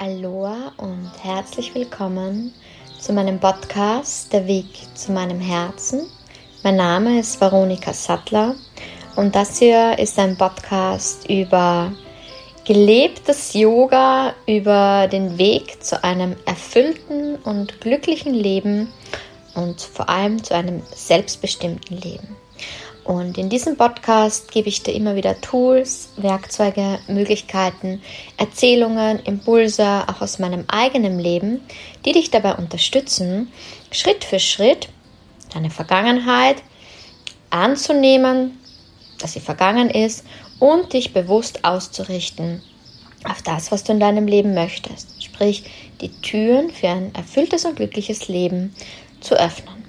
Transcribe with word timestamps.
Aloha 0.00 0.70
und 0.76 1.10
herzlich 1.22 1.74
willkommen 1.74 2.54
zu 3.00 3.12
meinem 3.12 3.40
Podcast 3.40 4.32
Der 4.32 4.46
Weg 4.46 4.66
zu 4.94 5.10
meinem 5.10 5.40
Herzen. 5.40 6.06
Mein 6.62 6.76
Name 6.76 7.18
ist 7.18 7.40
Veronika 7.40 7.92
Sattler 7.92 8.54
und 9.16 9.34
das 9.34 9.58
hier 9.58 9.98
ist 9.98 10.16
ein 10.20 10.36
Podcast 10.36 11.28
über 11.28 11.92
gelebtes 12.64 13.54
Yoga, 13.54 14.34
über 14.46 15.08
den 15.10 15.36
Weg 15.36 15.82
zu 15.82 16.04
einem 16.04 16.36
erfüllten 16.46 17.34
und 17.34 17.80
glücklichen 17.80 18.34
Leben 18.34 18.92
und 19.56 19.80
vor 19.80 20.08
allem 20.08 20.44
zu 20.44 20.54
einem 20.54 20.80
selbstbestimmten 20.94 21.96
Leben. 21.96 22.37
Und 23.08 23.38
in 23.38 23.48
diesem 23.48 23.78
Podcast 23.78 24.52
gebe 24.52 24.68
ich 24.68 24.82
dir 24.82 24.92
immer 24.92 25.16
wieder 25.16 25.40
Tools, 25.40 26.10
Werkzeuge, 26.18 26.98
Möglichkeiten, 27.08 28.02
Erzählungen, 28.36 29.20
Impulse 29.20 30.04
auch 30.06 30.20
aus 30.20 30.38
meinem 30.38 30.66
eigenen 30.68 31.18
Leben, 31.18 31.62
die 32.04 32.12
dich 32.12 32.30
dabei 32.30 32.56
unterstützen, 32.56 33.50
Schritt 33.90 34.24
für 34.24 34.38
Schritt 34.38 34.90
deine 35.54 35.70
Vergangenheit 35.70 36.56
anzunehmen, 37.48 38.58
dass 39.18 39.32
sie 39.32 39.40
vergangen 39.40 39.88
ist 39.88 40.26
und 40.58 40.92
dich 40.92 41.14
bewusst 41.14 41.64
auszurichten 41.64 42.60
auf 43.24 43.40
das, 43.40 43.72
was 43.72 43.84
du 43.84 43.92
in 43.92 44.00
deinem 44.00 44.26
Leben 44.26 44.52
möchtest. 44.52 45.24
Sprich, 45.24 45.64
die 46.02 46.10
Türen 46.20 46.70
für 46.70 46.88
ein 46.88 47.14
erfülltes 47.14 47.64
und 47.64 47.76
glückliches 47.76 48.28
Leben 48.28 48.76
zu 49.22 49.34
öffnen. 49.34 49.82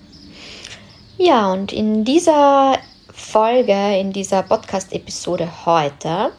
Ja, 1.18 1.52
und 1.52 1.74
in 1.74 2.06
dieser 2.06 2.80
Folge, 3.20 4.00
in 4.00 4.12
dieser 4.12 4.42
Podcast-Episode 4.42 5.66
heute, 5.66 6.32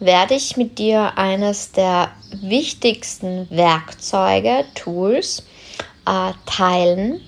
werde 0.00 0.34
ich 0.34 0.56
mit 0.56 0.78
dir 0.78 1.16
eines 1.16 1.72
der 1.72 2.10
wichtigsten 2.42 3.48
Werkzeuge, 3.48 4.64
Tools 4.74 5.44
äh, 6.06 6.32
teilen, 6.44 7.20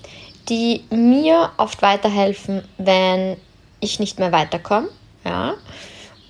die 0.49 0.83
mir 0.91 1.51
oft 1.57 1.81
weiterhelfen, 1.81 2.63
wenn 2.77 3.37
ich 3.79 3.99
nicht 3.99 4.19
mehr 4.19 4.31
weiterkomme. 4.31 4.89
Ja? 5.25 5.55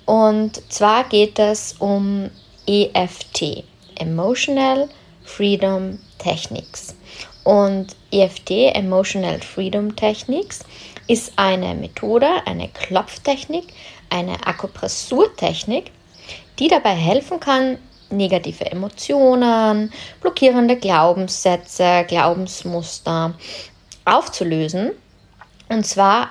Und 0.05 0.61
zwar 0.71 1.05
geht 1.05 1.39
es 1.39 1.73
um 1.79 2.29
EFT, 2.67 3.63
Emotional 3.95 4.88
Freedom 5.23 5.99
Techniques. 6.17 6.95
Und 7.43 7.88
EFT, 8.11 8.51
Emotional 8.73 9.41
Freedom 9.41 9.93
Techniques, 9.95 10.61
ist 11.07 11.33
eine 11.35 11.75
Methode, 11.75 12.27
eine 12.45 12.69
Klopftechnik, 12.69 13.65
eine 14.09 14.45
Akupressurtechnik, 14.45 15.91
die 16.59 16.67
dabei 16.67 16.95
helfen 16.95 17.39
kann, 17.39 17.77
negative 18.09 18.65
Emotionen, 18.71 19.91
blockierende 20.21 20.77
Glaubenssätze, 20.77 22.05
Glaubensmuster 22.07 23.33
aufzulösen. 24.05 24.91
Und 25.69 25.85
zwar 25.85 26.29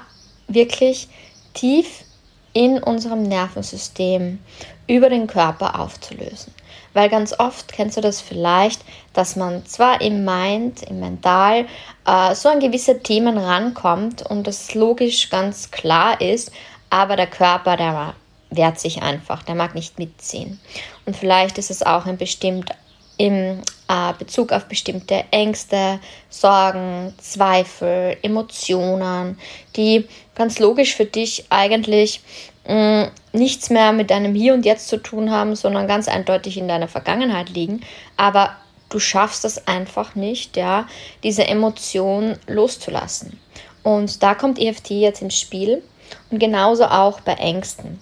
wirklich 0.49 1.09
tief 1.55 2.05
in 2.53 2.83
unserem 2.83 3.23
Nervensystem 3.23 4.39
über 4.87 5.09
den 5.09 5.27
Körper 5.27 5.81
aufzulösen. 5.81 6.53
Weil 6.95 7.09
ganz 7.09 7.39
oft 7.39 7.73
kennst 7.73 7.97
du 7.97 8.01
das 8.01 8.21
vielleicht, 8.21 8.83
dass 9.13 9.37
man 9.37 9.65
zwar 9.67 10.01
im 10.01 10.25
Mind, 10.25 10.83
im 10.83 11.01
Mental, 11.01 11.67
äh, 12.07 12.35
so 12.35 12.49
an 12.49 12.61
gewisse 12.61 13.03
Themen 13.03 13.39
rankommt 13.39 14.23
und 14.23 14.47
das 14.47 14.75
logisch 14.75 15.31
ganz 15.31 15.71
klar 15.71 16.21
ist, 16.21 16.53
aber 16.91 17.17
der 17.17 17.27
Körper, 17.27 17.77
der 17.77 18.15
wehrt 18.51 18.79
sich 18.79 19.03
einfach, 19.03 19.43
der 19.43 19.55
mag 19.55 19.75
nicht 19.75 19.99
mitziehen. 19.99 20.61
Und 21.07 21.17
vielleicht 21.17 21.59
ist 21.59 21.71
es 21.71 21.83
auch 21.83 22.07
ein 22.07 22.19
bestimmt 22.19 22.71
im 23.17 23.61
äh, 23.89 24.13
Bezug 24.19 24.53
auf 24.53 24.67
bestimmte 24.67 25.25
Ängste, 25.31 26.01
Sorgen, 26.29 27.15
Zweifel, 27.19 28.17
Emotionen, 28.23 29.39
die 29.77 30.09
ganz 30.35 30.59
logisch 30.59 30.95
für 30.95 31.05
dich 31.05 31.45
eigentlich 31.51 32.21
mm, 32.67 33.05
nichts 33.33 33.71
mehr 33.71 33.93
mit 33.93 34.11
deinem 34.11 34.35
Hier 34.35 34.55
und 34.55 34.65
Jetzt 34.65 34.89
zu 34.89 34.97
tun 34.97 35.31
haben, 35.31 35.57
sondern 35.57 35.87
ganz 35.89 36.09
eindeutig 36.09 36.57
in 36.59 36.69
deiner 36.69 36.89
Vergangenheit 36.89 37.51
liegen. 37.51 37.81
Aber 38.17 38.57
du 38.89 38.99
schaffst 38.99 39.45
es 39.45 39.67
einfach 39.67 40.15
nicht, 40.15 40.57
ja, 40.57 40.87
diese 41.23 41.47
Emotion 41.47 42.37
loszulassen. 42.47 43.41
Und 43.83 44.23
da 44.23 44.35
kommt 44.35 44.59
EFT 44.59 44.91
jetzt 44.91 45.23
ins 45.23 45.39
Spiel 45.39 45.83
und 46.31 46.39
genauso 46.39 46.85
auch 46.85 47.21
bei 47.21 47.35
Ängsten. 47.35 48.01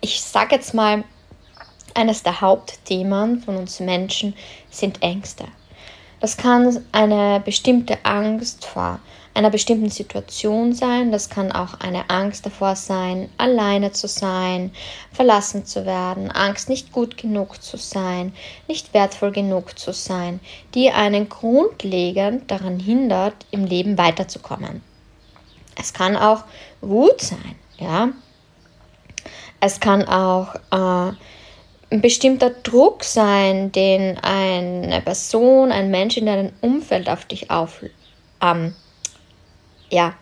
Ich 0.00 0.20
sage 0.20 0.56
jetzt 0.56 0.74
mal, 0.74 1.04
eines 1.94 2.22
der 2.22 2.40
Hauptthemen 2.40 3.42
von 3.42 3.56
uns 3.56 3.80
Menschen 3.80 4.34
sind 4.70 5.02
Ängste. 5.02 5.44
Das 6.20 6.36
kann 6.36 6.84
eine 6.92 7.40
bestimmte 7.40 7.98
Angst 8.04 8.64
vor 8.64 9.00
einer 9.34 9.50
bestimmten 9.50 9.90
Situation 9.90 10.74
sein. 10.74 11.12
Das 11.12 11.30
kann 11.30 11.52
auch 11.52 11.80
eine 11.80 12.10
Angst 12.10 12.44
davor 12.44 12.76
sein, 12.76 13.28
alleine 13.38 13.92
zu 13.92 14.08
sein, 14.08 14.72
verlassen 15.12 15.64
zu 15.64 15.86
werden, 15.86 16.30
Angst, 16.30 16.68
nicht 16.68 16.92
gut 16.92 17.16
genug 17.16 17.62
zu 17.62 17.76
sein, 17.76 18.34
nicht 18.68 18.94
wertvoll 18.94 19.32
genug 19.32 19.78
zu 19.78 19.92
sein, 19.92 20.40
die 20.74 20.90
einen 20.90 21.28
grundlegend 21.28 22.50
daran 22.50 22.78
hindert, 22.78 23.34
im 23.50 23.64
Leben 23.64 23.96
weiterzukommen. 23.98 24.82
Es 25.80 25.92
kann 25.92 26.16
auch 26.16 26.44
Wut 26.80 27.20
sein, 27.20 27.56
ja. 27.78 28.10
Es 29.60 29.78
kann 29.78 30.04
auch 30.08 30.56
äh, 30.72 31.14
ein 31.92 32.00
bestimmter 32.00 32.50
Druck 32.50 33.04
sein, 33.04 33.70
den 33.70 34.18
eine 34.18 35.00
Person, 35.02 35.70
ein 35.70 35.90
Mensch 35.90 36.16
in 36.16 36.26
deinem 36.26 36.52
Umfeld 36.60 37.08
auf 37.08 37.26
dich 37.26 37.50
auf, 37.50 37.84
ähm, 38.40 38.74
ja, 39.92 40.14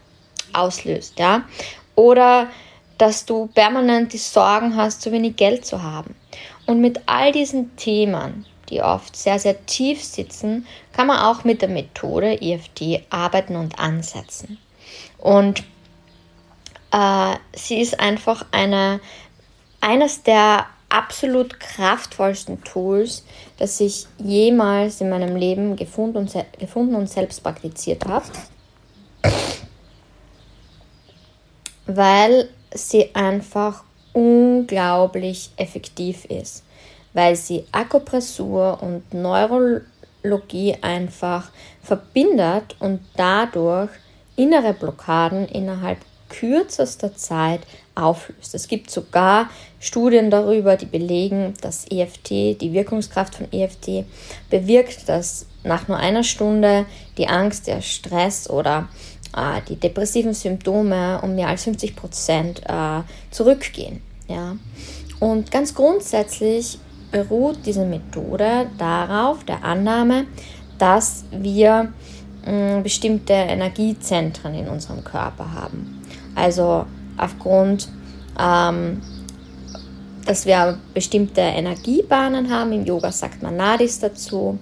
auslöst, 0.53 1.19
ja. 1.19 1.45
Oder 1.95 2.49
dass 2.99 3.25
du 3.25 3.47
permanent 3.47 4.13
die 4.13 4.19
Sorgen 4.19 4.77
hast, 4.77 5.01
zu 5.01 5.11
wenig 5.11 5.37
Geld 5.37 5.65
zu 5.65 5.83
haben. 5.83 6.15
Und 6.67 6.81
mit 6.81 7.01
all 7.07 7.33
diesen 7.33 7.75
Themen, 7.77 8.45
die 8.69 8.83
oft 8.83 9.17
sehr, 9.17 9.39
sehr 9.39 9.65
tief 9.67 10.05
sitzen, 10.05 10.67
kann 10.93 11.07
man 11.07 11.19
auch 11.19 11.45
mit 11.45 11.63
der 11.63 11.71
Methode 11.71 12.41
EFT 12.41 13.03
arbeiten 13.09 13.57
und 13.57 13.79
ansetzen. 13.79 14.59
Und 15.19 15.65
äh, 16.93 17.37
sie 17.55 17.81
ist 17.81 17.99
einfach 17.99 18.45
eine, 18.53 19.01
eines 19.81 20.23
der 20.23 20.67
absolut 20.91 21.59
kraftvollsten 21.59 22.63
Tools, 22.65 23.25
das 23.59 23.81
ich 23.81 24.07
jemals 24.19 25.01
in 25.01 25.09
meinem 25.09 25.37
Leben 25.37 25.77
gefunden 25.77 26.19
und, 26.19 26.35
gefunden 26.59 26.97
und 26.97 27.09
selbst 27.09 27.43
praktiziert 27.43 28.05
habe. 28.05 28.27
Weil 31.97 32.49
sie 32.73 33.15
einfach 33.15 33.85
unglaublich 34.13 35.51
effektiv 35.57 36.25
ist, 36.25 36.65
weil 37.13 37.37
sie 37.37 37.65
Akupressur 37.73 38.83
und 38.83 39.15
Neurologie 39.15 40.77
einfach 40.81 41.51
verbindet 41.83 42.77
und 42.81 43.01
dadurch 43.17 43.91
innere 44.37 44.73
Blockaden 44.73 45.47
innerhalb 45.49 45.99
kürzester 46.29 47.15
Zeit 47.17 47.61
auflöst. 47.95 48.55
Es 48.55 48.69
gibt 48.69 48.91
sogar 48.91 49.51
Studien 49.81 50.31
darüber, 50.31 50.77
die 50.77 50.87
belegen, 50.87 51.55
dass 51.61 51.87
EFT, 51.91 52.31
die 52.31 52.73
Wirkungskraft 52.73 53.35
von 53.35 53.53
EFT 53.53 54.05
bewirkt, 54.49 55.09
dass 55.09 55.47
nach 55.65 55.89
nur 55.89 55.99
einer 55.99 56.23
Stunde 56.23 56.87
die 57.19 57.29
Angst, 57.29 57.67
der 57.67 57.83
Stress 57.83 58.49
oder 58.49 58.89
äh, 59.37 59.61
die 59.69 59.77
depressiven 59.77 60.35
Symptome 60.35 61.21
um 61.23 61.35
mehr 61.35 61.49
als 61.49 61.65
50 61.65 61.97
Prozent 61.97 62.63
äh, 62.67 63.03
zurückgehen. 63.31 64.01
Ja? 64.29 64.57
Und 65.19 65.51
ganz 65.51 65.75
grundsätzlich 65.75 66.79
beruht 67.11 67.59
diese 67.67 67.85
Methode 67.85 68.67
darauf, 68.79 69.45
der 69.45 69.65
Annahme, 69.65 70.27
dass 70.79 71.25
wir 71.31 71.93
mh, 72.47 72.79
mm, 72.79 72.83
bestimmte 72.83 73.33
Energiezentren 73.33 74.55
in 74.55 74.69
unserem 74.69 75.05
Körper 75.05 75.53
haben. 75.53 76.03
Also 76.35 76.87
aufgrund, 77.17 77.89
ähm, 78.39 79.03
dass 80.25 80.47
wir 80.47 80.79
bestimmte 80.95 81.41
Energiebahnen 81.41 82.51
haben. 82.51 82.73
Im 82.73 82.85
Yoga 82.85 83.11
sagt 83.13 83.43
man 83.43 83.57
Nadis 83.57 83.99
dazu. 83.99 84.59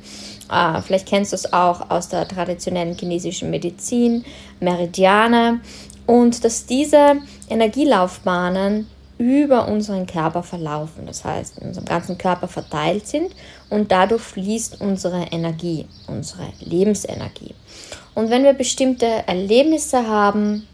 Äh, 0.51 0.81
vielleicht 0.83 1.07
kennst 1.07 1.33
du 1.33 1.37
es 1.37 1.53
auch 1.53 1.91
aus 1.91 2.09
der 2.09 2.27
traditionellen 2.27 2.97
chinesischen 2.97 3.51
Medizin, 3.51 4.25
Meridiane. 4.61 5.61
Und 6.07 6.45
dass 6.45 6.67
diese 6.67 7.17
Energielaufbahnen 7.51 8.87
über 9.19 9.67
unseren 9.69 10.07
Körper 10.07 10.43
verlaufen, 10.43 11.07
das 11.07 11.25
heißt 11.25 11.59
in 11.59 11.69
unserem 11.69 11.87
ganzen 11.87 12.17
Körper 12.17 12.47
verteilt 12.47 13.07
sind 13.07 13.33
und 13.69 13.91
dadurch 13.91 14.23
fließt 14.23 14.81
unsere 14.81 15.25
Energie, 15.33 15.87
unsere 16.07 16.45
Lebensenergie. 16.61 17.55
Und 18.15 18.31
wenn 18.31 18.45
wir 18.45 18.53
bestimmte 18.53 19.07
Erlebnisse 19.27 20.07
haben, 20.07 20.67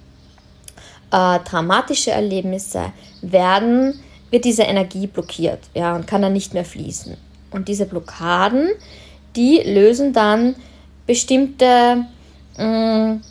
äh, 1.11 1.39
traumatische 1.41 2.11
Erlebnisse, 2.11 2.93
werden, 3.23 4.01
wird 4.31 4.45
diese 4.45 4.63
Energie 4.65 5.07
blockiert 5.07 5.61
ja, 5.75 5.95
und 5.95 6.07
kann 6.07 6.23
dann 6.23 6.33
nicht 6.33 6.55
mehr 6.55 6.65
fließen. 6.65 7.17
Und 7.51 7.69
diese 7.69 7.87
Blockaden, 7.87 8.71
die 9.37 9.59
lösen 9.59 10.13
dann 10.13 10.57
bestimmte 11.07 12.07
mh, 12.57 12.65
mm, 12.65 13.23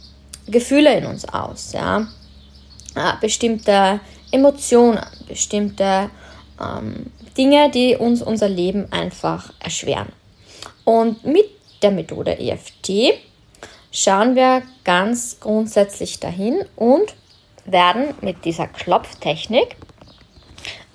Gefühle 0.47 0.97
in 0.97 1.05
uns 1.05 1.25
aus, 1.25 1.71
ja, 1.73 2.07
äh, 2.95 3.13
bestimmte 3.21 3.99
Emotionen, 4.31 4.99
bestimmte 5.27 6.09
ähm, 6.59 7.11
Dinge, 7.37 7.71
die 7.71 7.95
uns 7.95 8.21
unser 8.21 8.49
Leben 8.49 8.91
einfach 8.91 9.53
erschweren. 9.59 10.11
Und 10.83 11.23
mit 11.23 11.45
der 11.81 11.91
Methode 11.91 12.37
EFT 12.39 13.13
schauen 13.91 14.35
wir 14.35 14.63
ganz 14.83 15.39
grundsätzlich 15.39 16.19
dahin 16.19 16.65
und 16.75 17.13
werden 17.65 18.13
mit 18.21 18.43
dieser 18.45 18.67
Klopftechnik 18.67 19.75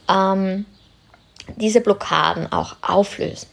ähm, 0.09 0.67
diese 1.57 1.81
Blockaden 1.81 2.53
auch 2.53 2.77
auflösen. 2.83 3.49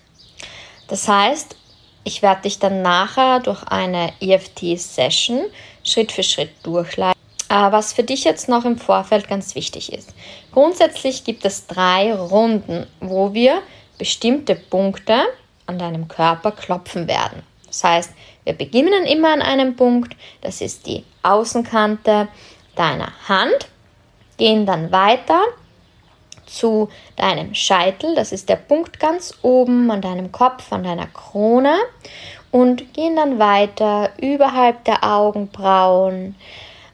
Das 0.88 1.08
heißt, 1.08 1.56
ich 2.04 2.22
werde 2.22 2.44
dich 2.44 2.60
dann 2.60 2.82
nachher 2.82 3.40
durch 3.40 3.64
eine 3.64 4.14
EFT-Session 4.20 5.46
Schritt 5.84 6.12
für 6.12 6.24
Schritt 6.24 6.52
durchleiten. 6.64 7.20
Äh, 7.50 7.72
was 7.72 7.94
für 7.94 8.04
dich 8.04 8.24
jetzt 8.24 8.50
noch 8.50 8.66
im 8.66 8.78
Vorfeld 8.78 9.28
ganz 9.28 9.56
wichtig 9.56 9.94
ist. 9.94 10.14
Grundsätzlich 10.52 11.24
gibt 11.24 11.46
es 11.46 11.68
drei 11.68 12.14
Runden, 12.14 12.88
wo 13.00 13.34
wir 13.34 13.62
bestimmte 13.98 14.56
Punkte 14.56 15.24
an 15.68 15.80
deinem 15.80 16.08
Körper 16.08 16.52
klopfen 16.52 17.08
werden. 17.08 17.44
Das 17.68 17.84
heißt, 17.84 18.12
wir 18.44 18.54
beginnen 18.54 19.06
immer 19.06 19.34
an 19.34 19.42
einem 19.42 19.76
Punkt, 19.76 20.16
das 20.42 20.62
ist 20.62 20.86
die 20.86 21.04
Außenkante 21.24 22.28
deiner 22.76 23.12
Hand, 23.28 23.68
gehen 24.38 24.66
dann 24.66 24.92
weiter 24.92 25.42
zu 26.45 26.89
deinem 27.15 27.53
Scheitel, 27.53 28.15
das 28.15 28.31
ist 28.31 28.50
der 28.50 28.56
Punkt 28.56 29.00
ganz 29.00 29.33
oben 29.42 29.89
an 29.92 30.01
deinem 30.01 30.31
Kopf, 30.31 30.71
an 30.71 30.83
deiner 30.83 31.07
Krone 31.07 31.75
und 32.51 32.94
gehen 32.94 33.15
dann 33.15 33.39
weiter 33.39 34.12
überhalb 34.21 34.83
der 34.86 35.03
Augenbrauen. 35.03 36.36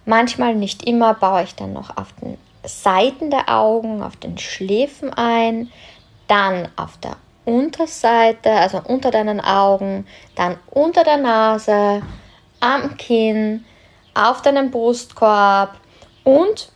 Manchmal, 0.06 0.56
nicht 0.56 0.84
immer, 0.84 1.14
baue 1.14 1.44
ich 1.44 1.56
dann 1.56 1.74
noch 1.74 1.96
auf 1.98 2.08
den 2.22 2.38
Seiten 2.64 3.30
der 3.30 3.50
Augen, 3.50 4.02
auf 4.02 4.16
den 4.16 4.38
Schläfen 4.38 5.14
ein, 5.14 5.72
dann 6.28 6.70
auf 6.76 6.98
der 6.98 7.18
Unterseite, 7.46 8.52
also 8.52 8.82
unter 8.84 9.12
deinen 9.12 9.40
Augen, 9.42 10.08
dann 10.36 10.58
unter 10.70 11.04
der 11.04 11.18
Nase, 11.18 12.02
am 12.60 12.98
Kinn, 12.98 13.66
auf 14.14 14.42
deinem 14.42 14.72
Brustkorb 14.72 15.76
und 16.24 16.72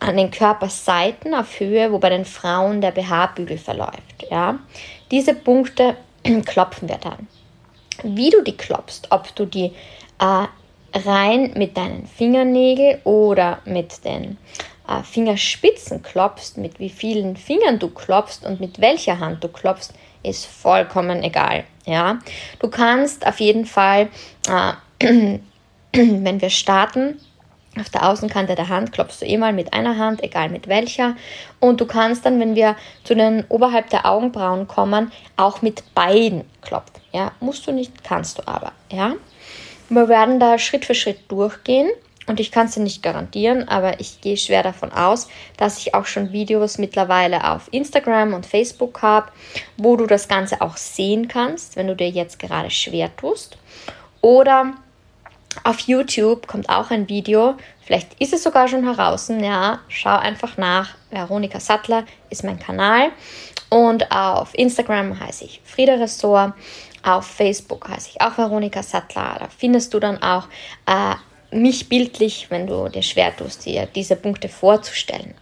an 0.00 0.16
den 0.16 0.30
Körperseiten 0.30 1.34
auf 1.34 1.58
Höhe, 1.58 1.90
wo 1.92 1.98
bei 1.98 2.10
den 2.10 2.24
Frauen 2.24 2.80
der 2.80 2.90
BH-Bügel 2.90 3.58
verläuft. 3.58 4.26
Ja? 4.30 4.58
Diese 5.10 5.34
Punkte 5.34 5.96
klopfen 6.44 6.88
wir 6.88 6.98
dann. 6.98 7.28
Wie 8.02 8.30
du 8.30 8.42
die 8.42 8.56
klopfst, 8.56 9.08
ob 9.10 9.34
du 9.34 9.46
die 9.46 9.72
äh, 10.18 10.46
rein 10.98 11.52
mit 11.56 11.76
deinen 11.76 12.06
Fingernägeln 12.06 13.00
oder 13.04 13.60
mit 13.64 14.04
den 14.04 14.36
äh, 14.88 15.02
Fingerspitzen 15.02 16.02
klopfst, 16.02 16.56
mit 16.56 16.78
wie 16.78 16.90
vielen 16.90 17.36
Fingern 17.36 17.78
du 17.78 17.88
klopfst 17.88 18.44
und 18.44 18.60
mit 18.60 18.80
welcher 18.80 19.18
Hand 19.18 19.42
du 19.42 19.48
klopfst, 19.48 19.94
ist 20.22 20.46
vollkommen 20.46 21.22
egal. 21.22 21.64
Ja, 21.86 22.18
du 22.58 22.68
kannst 22.68 23.26
auf 23.26 23.40
jeden 23.40 23.64
Fall, 23.64 24.08
äh, 24.48 24.72
wenn 25.92 26.40
wir 26.40 26.50
starten, 26.50 27.20
auf 27.80 27.90
der 27.90 28.08
Außenkante 28.08 28.54
der 28.54 28.68
Hand 28.68 28.92
klopfst 28.92 29.20
du 29.20 29.26
eh 29.26 29.36
mal 29.36 29.52
mit 29.52 29.72
einer 29.72 29.98
Hand, 29.98 30.22
egal 30.22 30.48
mit 30.48 30.68
welcher. 30.68 31.16
Und 31.60 31.80
du 31.80 31.86
kannst 31.86 32.24
dann, 32.24 32.40
wenn 32.40 32.54
wir 32.54 32.76
zu 33.04 33.14
den 33.14 33.44
oberhalb 33.48 33.90
der 33.90 34.06
Augenbrauen 34.06 34.66
kommen, 34.68 35.12
auch 35.36 35.62
mit 35.62 35.94
beiden 35.94 36.44
klopfen. 36.62 37.00
Ja, 37.12 37.32
musst 37.40 37.66
du 37.66 37.72
nicht, 37.72 38.04
kannst 38.04 38.38
du 38.38 38.46
aber. 38.46 38.72
Ja, 38.90 39.14
wir 39.88 40.08
werden 40.08 40.40
da 40.40 40.58
Schritt 40.58 40.84
für 40.84 40.94
Schritt 40.94 41.30
durchgehen. 41.30 41.88
Und 42.26 42.40
ich 42.40 42.50
kann 42.50 42.66
es 42.66 42.74
dir 42.74 42.82
nicht 42.82 43.04
garantieren, 43.04 43.68
aber 43.68 44.00
ich 44.00 44.20
gehe 44.20 44.36
schwer 44.36 44.64
davon 44.64 44.90
aus, 44.90 45.28
dass 45.56 45.78
ich 45.78 45.94
auch 45.94 46.06
schon 46.06 46.32
Videos 46.32 46.76
mittlerweile 46.76 47.52
auf 47.52 47.68
Instagram 47.70 48.34
und 48.34 48.46
Facebook 48.46 49.00
habe, 49.00 49.30
wo 49.76 49.96
du 49.96 50.06
das 50.06 50.26
Ganze 50.26 50.60
auch 50.60 50.76
sehen 50.76 51.28
kannst, 51.28 51.76
wenn 51.76 51.86
du 51.86 51.94
dir 51.94 52.10
jetzt 52.10 52.40
gerade 52.40 52.70
schwer 52.70 53.14
tust. 53.16 53.58
Oder 54.22 54.74
auf 55.64 55.80
YouTube 55.80 56.46
kommt 56.46 56.68
auch 56.68 56.90
ein 56.90 57.08
Video, 57.08 57.54
vielleicht 57.84 58.20
ist 58.20 58.32
es 58.32 58.42
sogar 58.42 58.68
schon 58.68 58.84
heraus, 58.84 59.28
ja, 59.28 59.80
schau 59.88 60.16
einfach 60.16 60.56
nach. 60.56 60.94
Veronika 61.10 61.60
Sattler 61.60 62.04
ist 62.30 62.44
mein 62.44 62.58
Kanal 62.58 63.10
und 63.68 64.10
auf 64.10 64.50
Instagram 64.54 65.18
heiße 65.18 65.44
ich 65.44 65.60
Frieda 65.64 65.94
Ressort, 65.94 66.52
auf 67.02 67.26
Facebook 67.26 67.88
heiße 67.88 68.10
ich 68.14 68.20
auch 68.20 68.36
Veronika 68.36 68.82
Sattler. 68.82 69.36
Da 69.38 69.48
findest 69.56 69.94
du 69.94 70.00
dann 70.00 70.22
auch 70.22 70.48
äh, 70.86 71.14
mich 71.56 71.88
bildlich, 71.88 72.46
wenn 72.50 72.66
du 72.66 72.88
dir 72.88 73.02
schwer 73.02 73.36
tust, 73.36 73.64
dir 73.66 73.86
diese 73.86 74.16
Punkte 74.16 74.48
vorzustellen. 74.48 75.34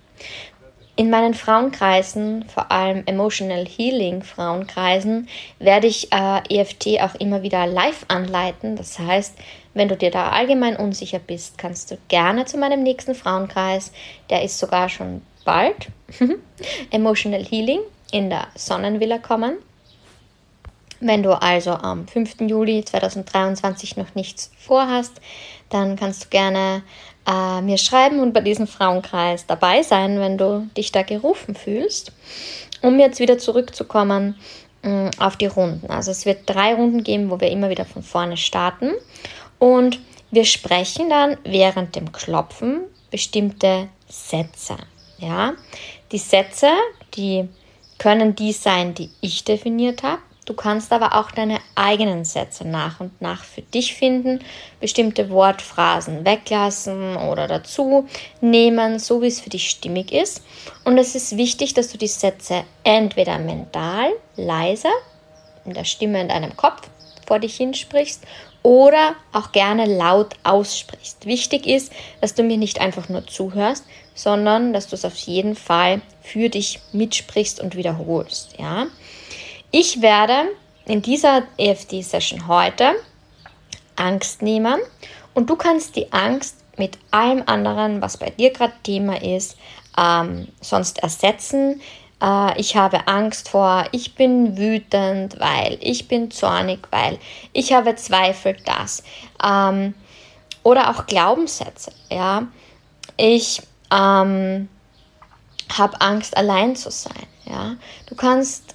In 0.97 1.11
meinen 1.11 1.35
Frauenkreisen, 1.35 2.45
vor 2.45 2.71
allem 2.71 3.03
Emotional 3.07 3.67
Healing 3.67 4.23
Frauenkreisen, 4.23 5.29
werde 5.59 5.89
ich 5.89 6.13
äh, 6.13 6.41
EFT 6.49 7.01
auch 7.01 7.17
immer 7.17 7.43
wieder 7.43 7.67
live 7.67 8.05
anleiten. 8.07 8.77
Das 8.77 9.01
heißt, 9.01 9.35
wenn 9.75 9.89
du 9.89 9.97
dir 9.97 10.11
da 10.11 10.31
allgemein 10.31 10.77
unsicher 10.77 11.19
bist, 11.19 11.59
kannst 11.59 11.91
du 11.91 11.99
gerne 12.09 12.45
zu 12.47 12.57
meinem 12.57 12.83
nächsten 12.83 13.15
Frauenkreis, 13.15 13.93
der 14.31 14.43
ist 14.43 14.59
sogar 14.59 14.89
schon 14.89 15.23
bald, 15.45 15.89
Emotional 16.91 17.45
Healing 17.45 17.81
in 18.13 18.31
der 18.31 18.47
Sonnenvilla 18.55 19.19
kommen. 19.19 19.59
Wenn 21.01 21.23
du 21.23 21.33
also 21.33 21.73
am 21.73 22.09
5. 22.09 22.43
Juli 22.43 22.85
2023 22.85 23.97
noch 23.97 24.15
nichts 24.15 24.51
vorhast, 24.59 25.21
dann 25.69 25.97
kannst 25.97 26.25
du 26.25 26.29
gerne 26.31 26.83
äh, 27.27 27.61
mir 27.61 27.79
schreiben 27.79 28.21
und 28.21 28.33
bei 28.33 28.41
diesem 28.41 28.67
Frauenkreis 28.67 29.47
dabei 29.47 29.83
sein, 29.83 30.21
wenn 30.21 30.39
du 30.39 30.69
dich 30.77 30.93
da 30.93 31.03
gerufen 31.03 31.55
fühlst. 31.55 32.13
Um 32.81 32.99
jetzt 32.99 33.19
wieder 33.19 33.39
zurückzukommen 33.39 34.37
mh, 34.83 34.91
mm, 34.91 35.11
auf 35.19 35.37
die 35.37 35.47
Runden. 35.47 35.91
Also 35.91 36.11
es 36.11 36.27
wird 36.27 36.43
drei 36.47 36.75
Runden 36.75 37.03
geben, 37.03 37.31
wo 37.31 37.41
wir 37.41 37.51
immer 37.51 37.71
wieder 37.71 37.85
von 37.85 38.03
vorne 38.03 38.37
starten. 38.37 38.93
Und 39.59 40.01
wir 40.31 40.45
sprechen 40.45 41.11
dann 41.11 41.37
während 41.45 41.97
dem 41.97 42.13
Klopfen 42.13 42.83
bestimmte 43.11 43.89
Sätze. 44.09 44.77
Ja? 45.19 45.55
Die 46.13 46.19
Sätze, 46.19 46.69
die 47.15 47.49
können 47.99 48.35
die 48.35 48.53
sein, 48.53 48.95
die 48.95 49.11
ich 49.21 49.45
definiert 49.45 50.03
habe. 50.03 50.21
Du 50.47 50.53
kannst 50.53 50.93
aber 50.93 51.15
auch 51.15 51.31
deine 51.31 51.59
eigenen 51.75 52.25
Sätze 52.25 52.69
nach 52.69 53.01
und 53.01 53.23
nach 53.23 53.45
für 53.45 53.63
dich 53.63 53.95
finden, 53.95 54.41
bestimmte 54.79 55.31
Wortphrasen 55.31 56.27
weglassen 56.27 57.17
oder 57.17 57.47
dazu 57.47 58.07
nehmen, 58.43 58.99
so 58.99 59.23
wie 59.23 59.29
es 59.29 59.41
für 59.41 59.49
dich 59.49 59.71
stimmig 59.71 60.13
ist. 60.13 60.43
Und 60.85 60.99
es 60.99 61.15
ist 61.15 61.39
wichtig, 61.39 61.73
dass 61.73 61.89
du 61.89 61.97
die 61.97 62.09
Sätze 62.09 62.65
entweder 62.83 63.39
mental, 63.39 64.11
leise, 64.37 64.89
in 65.65 65.73
der 65.73 65.85
Stimme 65.85 66.21
in 66.21 66.29
deinem 66.29 66.55
Kopf 66.57 66.91
vor 67.27 67.39
dich 67.39 67.57
hinsprichst 67.57 68.23
oder 68.65 69.15
auch 69.33 69.53
gerne 69.53 69.85
laut 69.85 70.35
aussprichst. 70.43 71.27
Wichtig 71.27 71.67
ist, 71.67 71.93
dass 72.21 72.35
du 72.35 72.43
mir 72.43 72.57
nicht 72.57 72.81
einfach 72.81 73.09
nur 73.09 73.25
zuhörst, 73.27 73.85
sondern 74.15 74.73
dass 74.73 74.89
du 74.89 74.97
es 74.97 75.05
auf 75.05 75.17
jeden 75.17 75.55
Fall 75.55 76.01
für 76.23 76.49
dich 76.49 76.81
mitsprichst 76.93 77.61
und 77.61 77.77
wiederholst, 77.77 78.59
ja? 78.59 78.87
Ich 79.71 80.01
werde 80.01 80.49
in 80.87 81.03
dieser 81.03 81.43
EFD-Session 81.59 82.49
heute 82.49 82.93
Angst 83.97 84.41
nehmen 84.41 84.81
und 85.35 85.51
du 85.51 85.57
kannst 85.57 85.97
die 85.97 86.13
Angst 86.13 86.57
mit 86.79 86.99
allem 87.11 87.43
anderen, 87.47 88.01
was 88.01 88.17
bei 88.17 88.31
dir 88.31 88.51
gerade 88.51 88.73
Thema 88.83 89.21
ist, 89.21 89.57
ähm, 89.99 90.49
sonst 90.61 91.01
ersetzen. 91.01 91.83
Äh, 92.25 92.59
ich 92.61 92.77
habe 92.77 93.07
Angst 93.07 93.51
vor, 93.51 93.85
ich 93.93 94.15
bin 94.15 94.57
wütend, 94.57 95.39
weil 95.39 95.79
ich 95.81 96.09
bin 96.09 96.31
zornig, 96.31 96.89
weil 96.91 97.19
ich 97.53 97.73
habe 97.73 97.95
Zweifel, 97.97 98.57
das. 98.65 99.03
Ähm, 99.43 99.95
oder 100.63 100.91
auch 100.91 101.07
Glaubenssätze. 101.07 101.93
Ja, 102.11 102.49
ich 103.17 103.61
ähm, 103.93 104.69
habe 105.71 106.01
Angst, 106.01 106.37
allein 106.37 106.75
zu 106.75 106.91
sein. 106.91 107.27
Ja, 107.45 107.77
du 108.07 108.15
kannst 108.15 108.75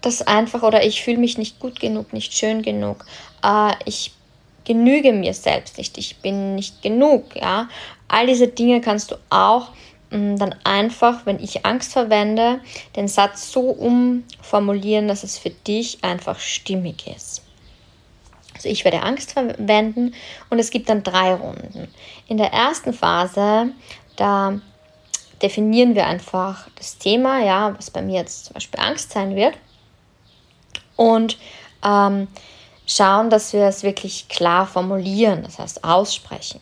das 0.00 0.22
einfach 0.22 0.62
oder 0.62 0.84
ich 0.84 1.02
fühle 1.02 1.18
mich 1.18 1.36
nicht 1.36 1.60
gut 1.60 1.78
genug, 1.80 2.12
nicht 2.12 2.32
schön 2.32 2.62
genug. 2.62 3.04
Äh, 3.44 3.72
ich 3.84 4.14
genüge 4.64 5.12
mir 5.12 5.34
selbst 5.34 5.76
nicht, 5.76 5.98
ich 5.98 6.18
bin 6.18 6.54
nicht 6.54 6.82
genug, 6.82 7.36
ja. 7.36 7.68
All 8.06 8.26
diese 8.26 8.48
Dinge 8.48 8.80
kannst 8.80 9.10
du 9.10 9.16
auch 9.28 9.68
dann 10.10 10.54
einfach, 10.64 11.26
wenn 11.26 11.38
ich 11.38 11.66
Angst 11.66 11.92
verwende, 11.92 12.60
den 12.96 13.08
Satz 13.08 13.52
so 13.52 13.60
umformulieren, 13.60 15.08
dass 15.08 15.22
es 15.22 15.38
für 15.38 15.50
dich 15.50 16.02
einfach 16.02 16.38
stimmig 16.38 17.06
ist. 17.06 17.42
Also 18.54 18.68
ich 18.68 18.84
werde 18.84 19.02
Angst 19.02 19.32
verwenden 19.32 20.14
und 20.50 20.58
es 20.58 20.70
gibt 20.70 20.88
dann 20.88 21.02
drei 21.04 21.34
Runden. 21.34 21.88
In 22.26 22.38
der 22.38 22.52
ersten 22.52 22.92
Phase, 22.92 23.72
da 24.16 24.60
definieren 25.42 25.94
wir 25.94 26.06
einfach 26.06 26.68
das 26.74 26.98
Thema, 26.98 27.38
ja, 27.40 27.76
was 27.76 27.90
bei 27.90 28.02
mir 28.02 28.20
jetzt 28.20 28.46
zum 28.46 28.54
Beispiel 28.54 28.80
Angst 28.80 29.12
sein 29.12 29.36
wird. 29.36 29.56
Und 30.96 31.38
ähm, 31.84 32.26
schauen, 32.86 33.30
dass 33.30 33.52
wir 33.52 33.66
es 33.66 33.84
wirklich 33.84 34.28
klar 34.28 34.66
formulieren, 34.66 35.44
das 35.44 35.60
heißt 35.60 35.84
aussprechen. 35.84 36.60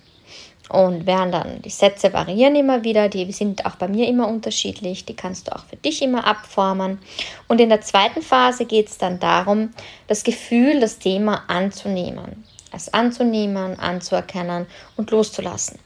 Und 0.68 1.06
während 1.06 1.32
dann 1.32 1.62
die 1.62 1.70
Sätze 1.70 2.12
variieren 2.12 2.56
immer 2.56 2.82
wieder, 2.82 3.08
die 3.08 3.30
sind 3.30 3.64
auch 3.66 3.76
bei 3.76 3.86
mir 3.86 4.08
immer 4.08 4.26
unterschiedlich, 4.26 5.04
die 5.04 5.14
kannst 5.14 5.46
du 5.46 5.54
auch 5.54 5.64
für 5.64 5.76
dich 5.76 6.02
immer 6.02 6.26
abformen. 6.26 6.98
Und 7.46 7.60
in 7.60 7.68
der 7.68 7.82
zweiten 7.82 8.20
Phase 8.20 8.64
geht 8.64 8.88
es 8.88 8.98
dann 8.98 9.20
darum, 9.20 9.72
das 10.08 10.24
Gefühl, 10.24 10.80
das 10.80 10.98
Thema 10.98 11.44
anzunehmen. 11.46 12.44
Es 12.72 12.92
anzunehmen, 12.92 13.78
anzuerkennen 13.78 14.66
und 14.96 15.10
loszulassen. 15.12 15.78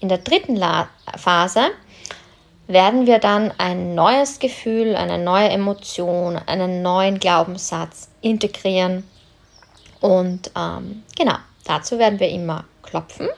In 0.00 0.08
der 0.08 0.18
dritten 0.18 0.56
La 0.56 0.88
Phase 1.16 1.70
werden 2.68 3.06
wir 3.06 3.18
dann 3.18 3.52
ein 3.58 3.94
neues 3.94 4.38
Gefühl, 4.38 4.96
eine 4.96 5.18
neue 5.18 5.50
Emotion, 5.50 6.36
einen 6.46 6.80
neuen 6.80 7.18
Glaubenssatz 7.18 8.08
integrieren. 8.22 9.04
Und 10.00 10.50
ähm, 10.56 11.02
genau, 11.16 11.36
dazu 11.64 11.98
werden 11.98 12.18
wir 12.18 12.30
immer 12.30 12.64
klopfen 12.82 13.28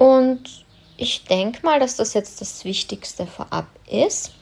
und 0.00 0.64
ich 0.96 1.24
denke 1.24 1.60
mal, 1.62 1.78
dass 1.78 1.96
das 1.96 2.14
jetzt 2.14 2.40
das 2.40 2.64
Wichtigste 2.64 3.26
vorab 3.26 3.66
ist. 3.86 4.32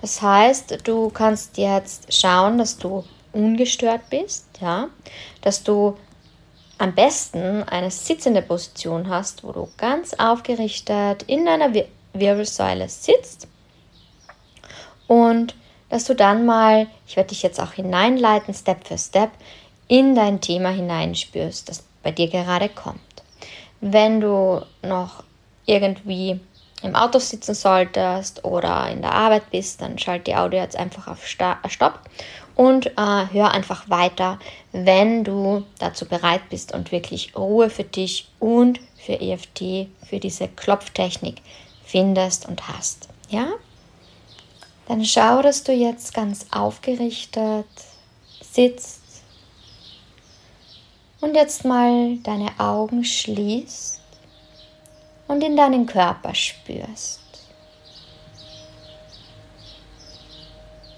Das 0.00 0.22
heißt, 0.22 0.78
du 0.84 1.10
kannst 1.10 1.58
jetzt 1.58 2.10
schauen, 2.10 2.56
dass 2.56 2.78
du 2.78 3.04
ungestört 3.34 4.08
bist, 4.08 4.46
ja, 4.62 4.88
dass 5.42 5.62
du 5.62 5.98
am 6.78 6.94
besten 6.94 7.64
eine 7.64 7.90
sitzende 7.90 8.40
Position 8.40 9.10
hast, 9.10 9.44
wo 9.44 9.52
du 9.52 9.68
ganz 9.76 10.14
aufgerichtet 10.14 11.24
in 11.24 11.44
deiner 11.44 11.74
Wir 11.74 11.86
Wirbelsäule 12.14 12.88
sitzt 12.88 13.46
und 15.06 15.54
dass 15.90 16.06
du 16.06 16.14
dann 16.14 16.46
mal, 16.46 16.86
ich 17.06 17.16
werde 17.16 17.28
dich 17.28 17.42
jetzt 17.42 17.60
auch 17.60 17.72
hineinleiten, 17.72 18.54
Step 18.54 18.86
für 18.88 18.96
Step, 18.96 19.32
in 19.86 20.14
dein 20.14 20.40
Thema 20.40 20.70
hineinspürst, 20.70 21.68
das 21.68 21.84
bei 22.02 22.10
dir 22.10 22.28
gerade 22.28 22.70
kommt. 22.70 23.13
Wenn 23.86 24.18
du 24.18 24.62
noch 24.80 25.24
irgendwie 25.66 26.40
im 26.82 26.94
Auto 26.94 27.18
sitzen 27.18 27.54
solltest 27.54 28.42
oder 28.46 28.88
in 28.88 29.02
der 29.02 29.12
Arbeit 29.12 29.50
bist, 29.50 29.82
dann 29.82 29.98
schalt 29.98 30.26
die 30.26 30.34
Audio 30.34 30.60
jetzt 30.60 30.76
einfach 30.76 31.06
auf 31.06 31.22
äh, 31.38 31.68
Stopp 31.68 32.00
und 32.54 32.86
äh, 32.86 33.26
hör 33.30 33.50
einfach 33.50 33.90
weiter, 33.90 34.38
wenn 34.72 35.22
du 35.22 35.64
dazu 35.78 36.06
bereit 36.06 36.48
bist 36.48 36.72
und 36.72 36.92
wirklich 36.92 37.36
Ruhe 37.36 37.68
für 37.68 37.84
dich 37.84 38.26
und 38.38 38.80
für 38.96 39.20
EFT, 39.20 39.88
für 40.08 40.18
diese 40.18 40.48
Klopftechnik 40.48 41.42
findest 41.84 42.48
und 42.48 42.66
hast. 42.68 43.10
Ja? 43.28 43.48
Dann 44.88 45.04
schau, 45.04 45.42
dass 45.42 45.62
du 45.62 45.72
jetzt 45.72 46.14
ganz 46.14 46.46
aufgerichtet 46.52 47.66
sitzt 48.40 49.03
und 51.24 51.34
jetzt 51.34 51.64
mal 51.64 52.18
deine 52.18 52.50
Augen 52.58 53.02
schließt 53.02 54.02
und 55.26 55.42
in 55.42 55.56
deinen 55.56 55.86
Körper 55.86 56.34
spürst. 56.34 57.20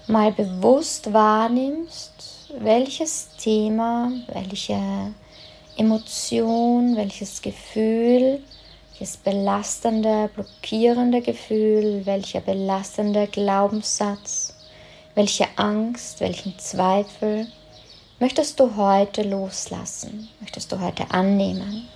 Mal 0.07 0.33
bewusst 0.33 1.13
wahrnimmst, 1.13 2.51
welches 2.59 3.29
Thema, 3.37 4.11
welche 4.33 5.13
Emotion, 5.77 6.97
welches 6.97 7.41
Gefühl, 7.41 8.43
welches 8.91 9.15
belastende, 9.15 10.29
blockierende 10.35 11.21
Gefühl, 11.21 12.05
welcher 12.05 12.41
belastende 12.41 13.27
Glaubenssatz, 13.27 14.53
welche 15.15 15.47
Angst, 15.55 16.19
welchen 16.19 16.59
Zweifel 16.59 17.47
möchtest 18.19 18.59
du 18.59 18.75
heute 18.75 19.23
loslassen? 19.23 20.29
Möchtest 20.39 20.71
du 20.71 20.79
heute 20.79 21.09
annehmen? 21.11 21.87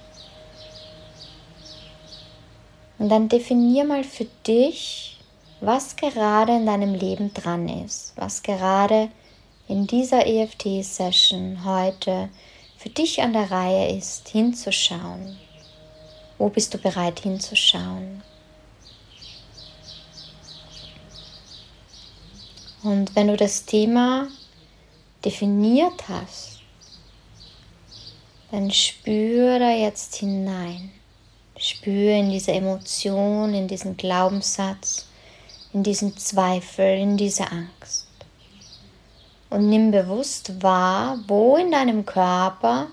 Und 2.97 3.09
dann 3.09 3.29
definier 3.29 3.83
mal 3.83 4.03
für 4.03 4.27
dich, 4.45 5.17
was 5.59 5.95
gerade 5.95 6.55
in 6.55 6.65
deinem 6.65 6.93
Leben 6.93 7.33
dran 7.33 7.67
ist, 7.67 8.13
was 8.15 8.43
gerade 8.43 9.09
in 9.67 9.87
dieser 9.87 10.27
EFT-Session 10.27 11.65
heute 11.65 12.29
für 12.77 12.89
dich 12.89 13.21
an 13.21 13.33
der 13.33 13.49
Reihe 13.49 13.95
ist, 13.95 14.29
hinzuschauen. 14.29 15.37
Wo 16.37 16.49
bist 16.49 16.73
du 16.73 16.77
bereit 16.77 17.19
hinzuschauen? 17.21 18.23
Und 22.83 23.15
wenn 23.15 23.27
du 23.27 23.37
das 23.37 23.65
Thema 23.65 24.27
definiert 25.23 26.07
hast, 26.07 26.59
dann 28.51 28.71
spüre 28.71 29.59
da 29.59 29.71
jetzt 29.71 30.15
hinein. 30.15 30.91
Spüre 31.57 32.17
in 32.17 32.31
diese 32.31 32.51
Emotion, 32.51 33.53
in 33.53 33.67
diesen 33.67 33.95
Glaubenssatz, 33.95 35.05
in 35.73 35.83
diesen 35.83 36.17
Zweifel, 36.17 36.97
in 36.97 37.17
diese 37.17 37.51
Angst. 37.51 38.07
Und 39.49 39.69
nimm 39.69 39.91
bewusst 39.91 40.63
wahr, 40.63 41.19
wo 41.27 41.57
in 41.57 41.71
deinem 41.71 42.05
Körper 42.05 42.87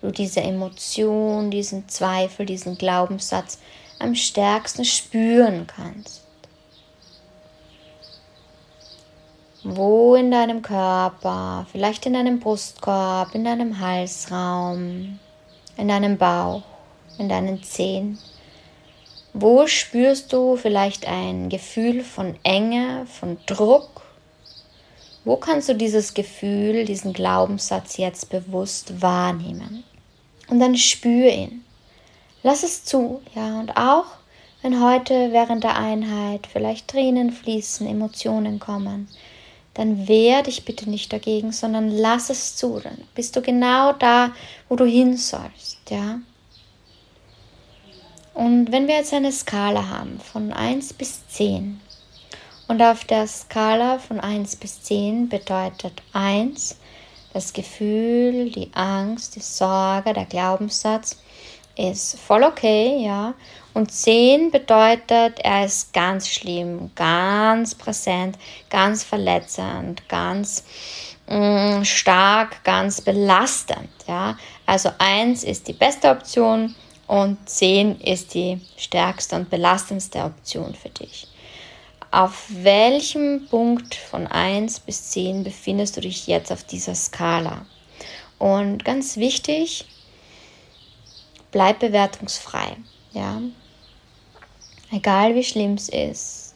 du 0.00 0.10
diese 0.10 0.40
Emotion, 0.40 1.50
diesen 1.50 1.88
Zweifel, 1.88 2.46
diesen 2.46 2.76
Glaubenssatz 2.76 3.58
am 3.98 4.14
stärksten 4.14 4.84
spüren 4.84 5.66
kannst. 5.66 6.27
Wo 9.70 10.14
in 10.14 10.30
deinem 10.30 10.62
Körper, 10.62 11.66
vielleicht 11.70 12.06
in 12.06 12.14
deinem 12.14 12.40
Brustkorb, 12.40 13.34
in 13.34 13.44
deinem 13.44 13.78
Halsraum, 13.78 15.18
in 15.76 15.88
deinem 15.88 16.16
Bauch, 16.16 16.62
in 17.18 17.28
deinen 17.28 17.62
Zehen. 17.62 18.18
Wo 19.34 19.66
spürst 19.66 20.32
du 20.32 20.56
vielleicht 20.56 21.06
ein 21.06 21.50
Gefühl 21.50 22.02
von 22.02 22.36
Enge, 22.44 23.06
von 23.06 23.36
Druck? 23.44 24.00
Wo 25.26 25.36
kannst 25.36 25.68
du 25.68 25.74
dieses 25.74 26.14
Gefühl, 26.14 26.86
diesen 26.86 27.12
Glaubenssatz 27.12 27.98
jetzt 27.98 28.30
bewusst 28.30 29.02
wahrnehmen? 29.02 29.84
Und 30.48 30.60
dann 30.60 30.78
spür 30.78 31.30
ihn. 31.30 31.62
Lass 32.42 32.62
es 32.62 32.84
zu, 32.86 33.20
ja, 33.34 33.60
und 33.60 33.76
auch 33.76 34.06
wenn 34.62 34.82
heute 34.82 35.30
während 35.32 35.62
der 35.62 35.76
Einheit 35.76 36.46
vielleicht 36.50 36.88
Tränen 36.88 37.32
fließen, 37.32 37.86
Emotionen 37.86 38.58
kommen, 38.58 39.08
dann 39.78 40.08
wehr 40.08 40.42
dich 40.42 40.64
bitte 40.64 40.90
nicht 40.90 41.12
dagegen, 41.12 41.52
sondern 41.52 41.88
lass 41.88 42.30
es 42.30 42.56
zu. 42.56 42.80
Dann 42.80 42.98
bist 43.14 43.36
du 43.36 43.42
genau 43.42 43.92
da, 43.92 44.32
wo 44.68 44.74
du 44.74 44.84
hin 44.84 45.16
sollst, 45.16 45.78
ja. 45.88 46.18
Und 48.34 48.72
wenn 48.72 48.88
wir 48.88 48.96
jetzt 48.96 49.14
eine 49.14 49.30
Skala 49.30 49.88
haben 49.88 50.18
von 50.18 50.52
1 50.52 50.94
bis 50.94 51.28
10 51.28 51.80
und 52.66 52.82
auf 52.82 53.04
der 53.04 53.28
Skala 53.28 54.00
von 54.00 54.18
1 54.18 54.56
bis 54.56 54.82
10 54.82 55.28
bedeutet 55.28 56.02
1 56.12 56.76
das 57.32 57.52
Gefühl, 57.52 58.50
die 58.50 58.70
Angst, 58.74 59.36
die 59.36 59.40
Sorge, 59.40 60.12
der 60.12 60.24
Glaubenssatz 60.24 61.18
ist 61.78 62.18
voll 62.18 62.42
okay, 62.42 63.04
ja. 63.04 63.34
Und 63.72 63.92
10 63.92 64.50
bedeutet, 64.50 65.38
er 65.38 65.64
ist 65.64 65.92
ganz 65.92 66.28
schlimm, 66.28 66.90
ganz 66.96 67.74
präsent, 67.76 68.36
ganz 68.68 69.04
verletzend, 69.04 70.08
ganz 70.08 70.64
mh, 71.28 71.78
mm, 71.78 71.84
stark, 71.84 72.64
ganz 72.64 73.00
belastend. 73.00 73.88
Ja? 74.08 74.36
Also 74.66 74.90
1 74.98 75.44
ist 75.44 75.68
die 75.68 75.74
beste 75.74 76.10
Option 76.10 76.74
und 77.06 77.48
10 77.48 78.00
ist 78.00 78.34
die 78.34 78.60
stärkste 78.76 79.36
und 79.36 79.48
belastendste 79.48 80.24
Option 80.24 80.74
für 80.74 80.88
dich. 80.88 81.28
Auf 82.10 82.46
welchem 82.48 83.46
Punkt 83.48 83.94
von 83.94 84.26
1 84.26 84.80
bis 84.80 85.10
10 85.10 85.44
befindest 85.44 85.96
du 85.96 86.00
dich 86.00 86.26
jetzt 86.26 86.50
auf 86.50 86.64
dieser 86.64 86.96
Skala? 86.96 87.66
Und 88.38 88.84
ganz 88.84 89.18
wichtig, 89.18 89.84
bleib 91.50 91.80
bewertungsfrei. 91.80 92.76
Ja? 93.12 93.40
egal 94.90 95.34
wie 95.34 95.44
schlimm 95.44 95.74
es 95.74 95.88
ist. 95.88 96.54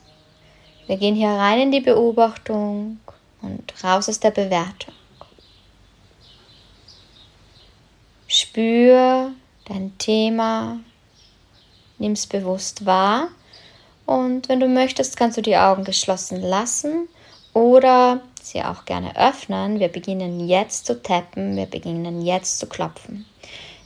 Wir 0.86 0.96
gehen 0.96 1.14
hier 1.14 1.28
rein 1.28 1.60
in 1.60 1.72
die 1.72 1.80
Beobachtung 1.80 3.00
und 3.40 3.72
raus 3.84 4.08
aus 4.08 4.20
der 4.20 4.30
Bewertung. 4.30 4.94
Spür 8.26 9.32
dein 9.66 9.96
Thema, 9.98 10.80
nimm 11.98 12.12
es 12.12 12.26
bewusst 12.26 12.86
wahr 12.86 13.28
und 14.06 14.48
wenn 14.48 14.60
du 14.60 14.68
möchtest, 14.68 15.16
kannst 15.16 15.36
du 15.36 15.42
die 15.42 15.56
Augen 15.56 15.84
geschlossen 15.84 16.40
lassen 16.40 17.08
oder 17.52 18.22
sie 18.42 18.62
auch 18.62 18.86
gerne 18.86 19.16
öffnen. 19.16 19.78
Wir 19.78 19.88
beginnen 19.88 20.48
jetzt 20.48 20.86
zu 20.86 21.00
tappen, 21.02 21.56
wir 21.56 21.66
beginnen 21.66 22.22
jetzt 22.22 22.58
zu 22.58 22.66
klopfen. 22.66 23.26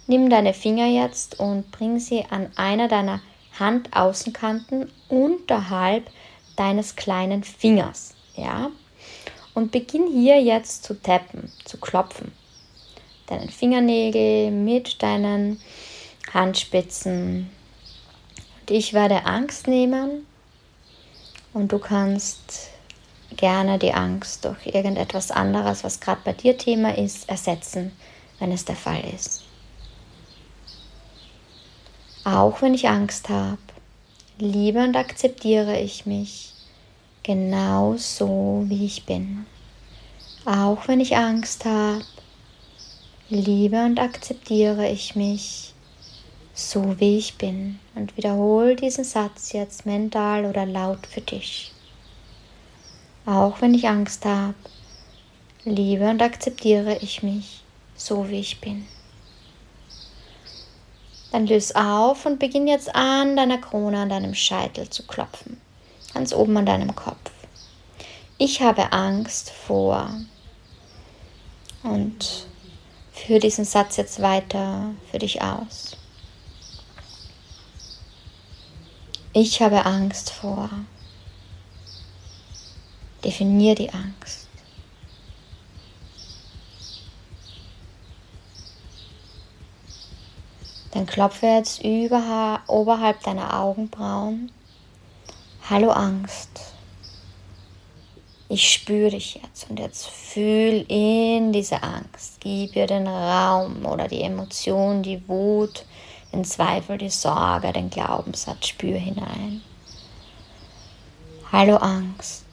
Nimm 0.07 0.31
deine 0.31 0.55
Finger 0.55 0.87
jetzt 0.87 1.41
und 1.41 1.71
bring 1.73 1.99
sie 1.99 2.25
an 2.31 2.51
einer 2.57 2.87
deiner 2.87 3.21
Handaußenkanten 3.59 4.91
unterhalb 5.09 6.09
deines 6.55 6.95
kleinen 6.95 7.43
Fingers. 7.43 8.15
Ja? 8.37 8.71
Und 9.55 9.73
beginn 9.73 10.07
hier 10.13 10.41
jetzt 10.41 10.85
zu 10.85 11.01
tappen, 11.01 11.51
zu 11.65 11.79
klopfen. 11.79 12.33
Deinen 13.27 13.49
Fingernägel 13.49 14.53
mit 14.53 15.03
deinen 15.03 15.61
Handspitzen. 16.33 17.51
Und 18.61 18.71
ich 18.71 18.93
werde 18.93 19.25
Angst 19.25 19.67
nehmen 19.67 20.27
und 21.53 21.73
du 21.73 21.79
kannst 21.79 22.69
gerne 23.37 23.79
die 23.79 23.93
Angst 23.93 24.45
durch 24.45 24.67
irgendetwas 24.67 25.31
anderes, 25.31 25.83
was 25.83 26.01
gerade 26.01 26.21
bei 26.25 26.33
dir 26.33 26.57
Thema 26.57 26.97
ist, 26.97 27.29
ersetzen, 27.29 27.93
wenn 28.39 28.53
es 28.53 28.65
der 28.65 28.77
Fall 28.77 29.03
ist. 29.15 29.46
Auch 32.27 32.61
wenn 32.61 32.75
ich 32.75 32.89
Angst 32.89 33.29
habe, 33.29 33.59
liebe 34.39 34.83
und 34.83 34.97
akzeptiere 34.97 35.79
ich 35.79 36.07
mich 36.07 36.55
genau 37.23 37.95
so, 37.99 38.65
wie 38.67 38.85
ich 38.85 39.07
bin. 39.07 39.47
Auch 40.45 40.89
wenn 40.89 40.99
ich 40.99 41.17
Angst 41.17 41.65
habe, 41.65 42.03
liebe 43.29 43.77
und 43.85 44.01
akzeptiere 44.01 44.89
ich 44.89 45.15
mich 45.15 45.73
so, 46.53 46.99
wie 46.99 47.17
ich 47.17 47.39
bin. 47.39 47.79
Und 47.95 48.17
wiederhole 48.17 48.75
diesen 48.75 49.05
Satz 49.05 49.53
jetzt 49.53 49.87
mental 49.87 50.47
oder 50.47 50.67
laut 50.67 51.07
für 51.07 51.21
dich. 51.21 51.71
Auch 53.25 53.61
wenn 53.61 53.73
ich 53.73 53.87
Angst 53.87 54.25
habe, 54.25 54.57
liebe 55.63 56.11
und 56.11 56.21
akzeptiere 56.21 56.99
ich 57.01 57.23
mich 57.23 57.63
so, 57.95 58.29
wie 58.29 58.41
ich 58.41 58.61
bin. 58.61 58.85
Dann 61.37 61.47
löse 61.47 61.77
auf 61.77 62.25
und 62.25 62.39
beginn 62.39 62.67
jetzt 62.67 62.95
an 62.95 63.37
deiner 63.37 63.59
Krone, 63.59 64.01
an 64.01 64.09
deinem 64.09 64.35
Scheitel 64.35 64.89
zu 64.89 65.03
klopfen. 65.03 65.61
Ganz 66.15 66.33
oben 66.33 66.57
an 66.57 66.65
deinem 66.65 66.97
Kopf. 66.97 67.31
Ich 68.39 68.63
habe 68.63 68.91
Angst 68.95 69.51
vor. 69.51 70.09
Und 71.83 72.47
führe 73.13 73.39
diesen 73.39 73.67
Satz 73.67 73.99
jetzt 73.99 74.23
weiter 74.23 74.95
für 75.11 75.19
dich 75.19 75.43
aus. 75.43 75.99
Ich 79.35 79.61
habe 79.61 79.85
Angst 79.85 80.31
vor. 80.31 80.71
Definier 83.23 83.75
die 83.75 83.91
Angst. 83.91 84.46
Dann 90.97 91.05
klopfe 91.05 91.45
jetzt 91.45 91.85
über, 91.85 92.61
oberhalb 92.69 93.23
deiner 93.23 93.61
Augenbrauen. 93.61 94.51
Hallo 95.69 95.91
Angst. 95.91 96.73
Ich 98.49 98.73
spüre 98.73 99.11
dich 99.11 99.35
jetzt 99.35 99.69
und 99.69 99.79
jetzt 99.79 100.07
fühl 100.07 100.87
in 100.89 101.53
diese 101.53 101.83
Angst. 101.83 102.41
Gib 102.41 102.75
ihr 102.77 102.87
den 102.87 103.07
Raum 103.07 103.85
oder 103.85 104.09
die 104.09 104.23
Emotion, 104.23 105.03
die 105.03 105.21
Wut, 105.29 105.85
den 106.33 106.47
Zweifel, 106.47 106.97
die 106.97 107.11
Sorge, 107.11 107.75
den 107.75 107.91
Glaubenssatz. 107.91 108.69
Spür 108.69 108.97
hinein. 108.97 109.61
Hallo 111.53 111.77
Angst. 111.77 112.47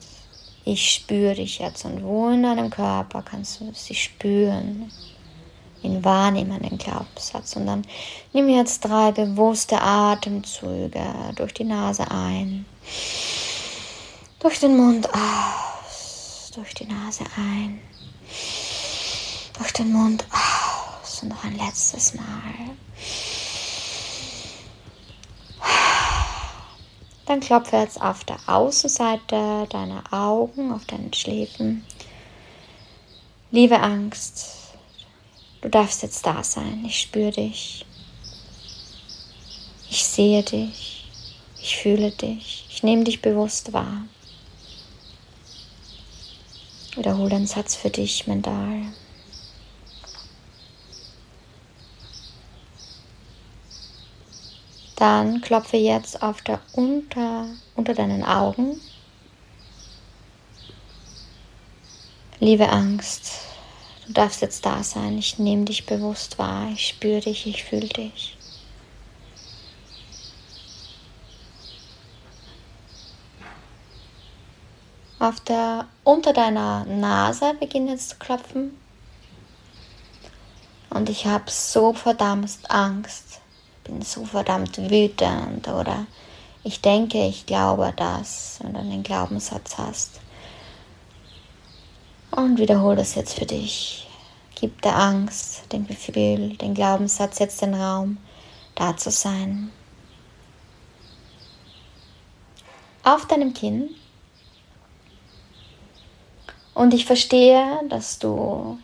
Ich 0.66 0.92
spüre 0.92 1.36
dich 1.36 1.60
jetzt 1.60 1.86
und 1.86 2.04
wo 2.04 2.28
in 2.28 2.42
deinem 2.42 2.68
Körper 2.68 3.22
kannst 3.22 3.62
du 3.62 3.72
sie 3.72 3.94
spüren? 3.94 4.90
Ihn 5.84 6.04
wahrnehmen, 6.04 6.62
den 6.62 6.78
Glaubenssatz. 6.78 7.56
Und 7.56 7.66
dann 7.66 7.84
nimm 8.32 8.48
jetzt 8.48 8.84
drei 8.84 9.12
bewusste 9.12 9.80
Atemzüge 9.80 11.04
durch 11.36 11.54
die 11.54 11.64
Nase 11.64 12.10
ein, 12.10 12.64
durch 14.40 14.58
den 14.60 14.76
Mund 14.76 15.08
aus, 15.12 16.50
durch 16.54 16.74
die 16.74 16.86
Nase 16.86 17.24
ein, 17.36 17.80
durch 19.58 19.72
den 19.72 19.92
Mund 19.92 20.26
aus 20.32 21.22
und 21.22 21.28
noch 21.28 21.44
ein 21.44 21.56
letztes 21.56 22.14
Mal. 22.14 22.24
Dann 27.26 27.40
klopfe 27.40 27.76
jetzt 27.76 28.00
auf 28.00 28.24
der 28.24 28.38
Außenseite 28.46 29.66
deiner 29.70 30.02
Augen, 30.12 30.72
auf 30.72 30.84
deinen 30.84 31.12
Schläfen. 31.14 31.84
Liebe 33.50 33.80
Angst, 33.80 34.63
Du 35.64 35.70
darfst 35.70 36.02
jetzt 36.02 36.26
da 36.26 36.44
sein. 36.44 36.84
Ich 36.84 37.00
spüre 37.00 37.30
dich. 37.30 37.86
Ich 39.88 40.04
sehe 40.04 40.42
dich. 40.42 41.10
Ich 41.58 41.78
fühle 41.78 42.10
dich. 42.10 42.66
Ich 42.68 42.82
nehme 42.82 43.04
dich 43.04 43.22
bewusst 43.22 43.72
wahr. 43.72 44.02
Wiederhole 46.96 47.36
einen 47.36 47.46
Satz 47.46 47.76
für 47.76 47.88
dich 47.88 48.26
mental. 48.26 48.82
Dann 54.96 55.40
klopfe 55.40 55.78
jetzt 55.78 56.22
auf 56.22 56.42
der 56.42 56.60
unter, 56.74 57.46
unter 57.74 57.94
deinen 57.94 58.22
Augen. 58.22 58.78
Liebe 62.38 62.68
Angst, 62.68 63.53
Du 64.06 64.12
darfst 64.12 64.42
jetzt 64.42 64.66
da 64.66 64.82
sein. 64.82 65.18
Ich 65.18 65.38
nehme 65.38 65.64
dich 65.64 65.86
bewusst 65.86 66.38
wahr. 66.38 66.68
Ich 66.72 66.88
spüre 66.88 67.20
dich, 67.20 67.46
ich 67.46 67.64
fühle 67.64 67.88
dich. 67.88 68.36
Auf 75.18 75.40
der, 75.40 75.86
unter 76.02 76.34
deiner 76.34 76.84
Nase 76.84 77.54
beginnt 77.58 77.88
jetzt 77.88 78.10
zu 78.10 78.16
klopfen. 78.16 78.76
Und 80.90 81.08
ich 81.08 81.26
habe 81.26 81.50
so 81.50 81.94
verdammt 81.94 82.58
Angst. 82.68 83.40
Bin 83.84 84.02
so 84.02 84.24
verdammt 84.24 84.78
wütend 84.78 85.66
oder 85.68 86.06
ich 86.62 86.80
denke, 86.80 87.26
ich 87.26 87.46
glaube 87.46 87.92
das, 87.96 88.58
wenn 88.62 88.74
du 88.74 88.80
einen 88.80 89.02
Glaubenssatz 89.02 89.76
hast. 89.76 90.20
Und 92.36 92.58
wiederhole 92.58 92.96
das 92.96 93.14
jetzt 93.14 93.38
für 93.38 93.46
dich. 93.46 94.08
Gib 94.56 94.82
der 94.82 94.96
Angst, 94.96 95.72
dem 95.72 95.86
Gefühl, 95.86 96.56
den 96.56 96.74
Glaubenssatz 96.74 97.38
jetzt 97.38 97.62
den 97.62 97.74
Raum, 97.74 98.18
da 98.74 98.96
zu 98.96 99.10
sein. 99.10 99.70
Auf 103.04 103.26
deinem 103.26 103.54
Kinn. 103.54 103.90
Und 106.74 106.92
ich 106.92 107.04
verstehe, 107.04 107.80
dass 107.88 108.18
du 108.18 108.78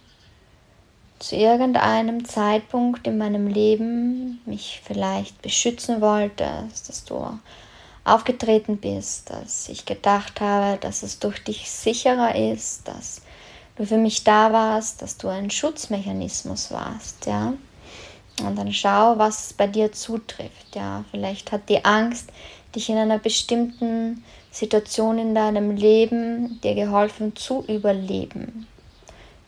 zu 1.18 1.34
irgendeinem 1.34 2.24
Zeitpunkt 2.24 3.06
in 3.06 3.18
meinem 3.18 3.48
Leben 3.48 4.40
mich 4.46 4.80
vielleicht 4.84 5.42
beschützen 5.42 6.00
wolltest, 6.00 6.88
dass 6.88 7.04
du 7.04 7.26
aufgetreten 8.04 8.76
bist, 8.76 9.30
dass 9.30 9.68
ich 9.68 9.86
gedacht 9.86 10.40
habe, 10.40 10.78
dass 10.78 11.02
es 11.02 11.18
durch 11.18 11.42
dich 11.42 11.68
sicherer 11.70 12.34
ist, 12.36 12.86
dass 12.86 13.22
du 13.80 13.86
für 13.86 13.96
mich 13.96 14.24
da 14.24 14.52
warst, 14.52 15.00
dass 15.00 15.16
du 15.16 15.28
ein 15.28 15.50
Schutzmechanismus 15.50 16.70
warst, 16.70 17.24
ja. 17.24 17.54
Und 18.44 18.56
dann 18.56 18.74
schau, 18.74 19.16
was 19.16 19.54
bei 19.54 19.66
dir 19.66 19.90
zutrifft, 19.90 20.76
ja. 20.76 21.04
Vielleicht 21.10 21.50
hat 21.50 21.66
die 21.70 21.82
Angst 21.82 22.28
dich 22.74 22.90
in 22.90 22.98
einer 22.98 23.18
bestimmten 23.18 24.22
Situation 24.50 25.18
in 25.18 25.34
deinem 25.34 25.76
Leben 25.76 26.60
dir 26.60 26.74
geholfen 26.74 27.34
zu 27.34 27.64
überleben, 27.68 28.66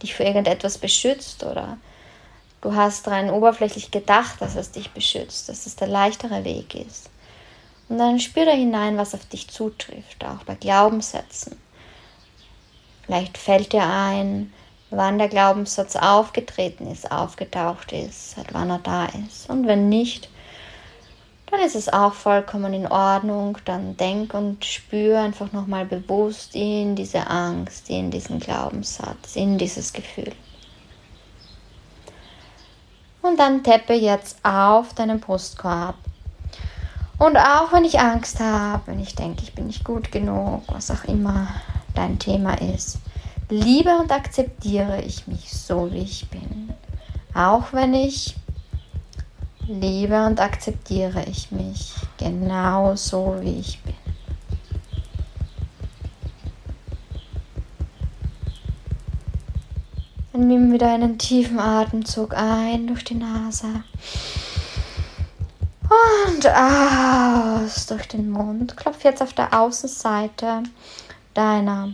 dich 0.02 0.14
für 0.14 0.24
irgendetwas 0.24 0.78
beschützt 0.78 1.44
oder 1.44 1.76
du 2.62 2.74
hast 2.74 3.08
rein 3.08 3.28
oberflächlich 3.28 3.90
gedacht, 3.90 4.40
dass 4.40 4.56
es 4.56 4.70
dich 4.70 4.92
beschützt, 4.92 5.50
dass 5.50 5.66
es 5.66 5.76
der 5.76 5.88
leichtere 5.88 6.42
Weg 6.44 6.74
ist. 6.74 7.10
Und 7.90 7.98
dann 7.98 8.18
spüre 8.18 8.52
hinein, 8.52 8.96
was 8.96 9.14
auf 9.14 9.26
dich 9.26 9.48
zutrifft, 9.48 10.24
auch 10.24 10.42
bei 10.44 10.54
Glaubenssätzen. 10.54 11.61
Vielleicht 13.12 13.36
fällt 13.36 13.74
dir 13.74 13.86
ein, 13.86 14.54
wann 14.88 15.18
der 15.18 15.28
Glaubenssatz 15.28 15.96
aufgetreten 15.96 16.90
ist, 16.90 17.12
aufgetaucht 17.12 17.92
ist, 17.92 18.30
seit 18.30 18.54
wann 18.54 18.70
er 18.70 18.78
da 18.78 19.04
ist. 19.04 19.50
Und 19.50 19.66
wenn 19.66 19.90
nicht, 19.90 20.30
dann 21.50 21.60
ist 21.60 21.76
es 21.76 21.90
auch 21.90 22.14
vollkommen 22.14 22.72
in 22.72 22.86
Ordnung. 22.86 23.58
Dann 23.66 23.98
denk 23.98 24.32
und 24.32 24.64
spür 24.64 25.20
einfach 25.20 25.52
nochmal 25.52 25.84
bewusst 25.84 26.54
in 26.54 26.96
diese 26.96 27.26
Angst, 27.26 27.90
in 27.90 28.10
diesen 28.10 28.40
Glaubenssatz, 28.40 29.36
in 29.36 29.58
dieses 29.58 29.92
Gefühl. 29.92 30.32
Und 33.20 33.38
dann 33.38 33.62
teppe 33.62 33.92
jetzt 33.92 34.42
auf 34.42 34.94
deinen 34.94 35.20
Brustkorb. 35.20 35.96
Und 37.18 37.36
auch 37.36 37.74
wenn 37.74 37.84
ich 37.84 38.00
Angst 38.00 38.40
habe, 38.40 38.84
wenn 38.86 39.00
ich 39.00 39.14
denke, 39.14 39.42
ich 39.42 39.54
bin 39.54 39.66
nicht 39.66 39.84
gut 39.84 40.10
genug, 40.10 40.62
was 40.68 40.90
auch 40.90 41.04
immer, 41.04 41.48
dein 41.94 42.18
Thema 42.18 42.54
ist. 42.54 42.98
Liebe 43.48 43.90
und 43.98 44.10
akzeptiere 44.10 45.02
ich 45.02 45.26
mich 45.26 45.52
so, 45.52 45.92
wie 45.92 45.98
ich 45.98 46.28
bin. 46.28 46.72
Auch 47.34 47.72
wenn 47.72 47.94
ich 47.94 48.34
liebe 49.66 50.24
und 50.26 50.40
akzeptiere 50.40 51.24
ich 51.24 51.50
mich 51.50 51.94
genau 52.18 52.96
so, 52.96 53.36
wie 53.40 53.60
ich 53.60 53.80
bin. 53.82 53.94
nimm 60.46 60.72
wieder 60.72 60.92
einen 60.92 61.18
tiefen 61.18 61.58
Atemzug 61.58 62.34
ein 62.34 62.86
durch 62.86 63.04
die 63.04 63.14
Nase. 63.14 63.84
Und 66.34 66.46
aus 66.48 67.86
durch 67.86 68.08
den 68.08 68.30
Mund. 68.30 68.76
Klopf 68.76 69.04
jetzt 69.04 69.22
auf 69.22 69.34
der 69.34 69.58
Außenseite 69.58 70.62
deiner, 71.34 71.92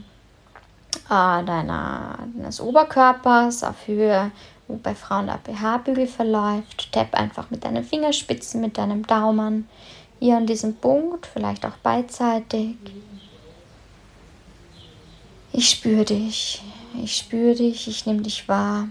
äh, 1.07 1.45
deiner, 1.45 2.19
deines 2.35 2.61
Oberkörpers 2.61 3.65
auf 3.65 3.87
Höhe, 3.87 4.31
wo 4.67 4.77
bei 4.77 4.95
Frauen 4.95 5.27
der 5.27 5.39
BH-Bügel 5.39 6.07
verläuft. 6.07 6.93
Tapp 6.93 7.15
einfach 7.15 7.51
mit 7.51 7.65
deinen 7.65 7.85
Fingerspitzen, 7.85 8.61
mit 8.61 8.79
deinem 8.79 9.07
Daumen 9.07 9.69
hier 10.21 10.37
an 10.37 10.47
diesem 10.47 10.75
Punkt, 10.75 11.27
vielleicht 11.27 11.65
auch 11.65 11.77
beidseitig. 11.83 12.77
Ich 15.53 15.71
spüre 15.71 16.05
dich, 16.05 16.63
ich 17.03 17.17
spüre 17.17 17.55
dich, 17.55 17.89
ich 17.89 18.07
nehme 18.07 18.23
dich 18.23 18.49
wahr. 18.49 18.89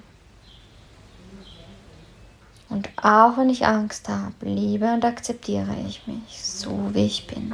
Und 2.69 2.89
auch 2.97 3.37
wenn 3.37 3.49
ich 3.49 3.65
Angst 3.65 4.09
habe, 4.09 4.33
liebe 4.41 4.91
und 4.91 5.05
akzeptiere 5.05 5.75
ich 5.87 6.05
mich 6.07 6.41
so, 6.41 6.89
wie 6.93 7.05
ich 7.05 7.27
bin. 7.27 7.53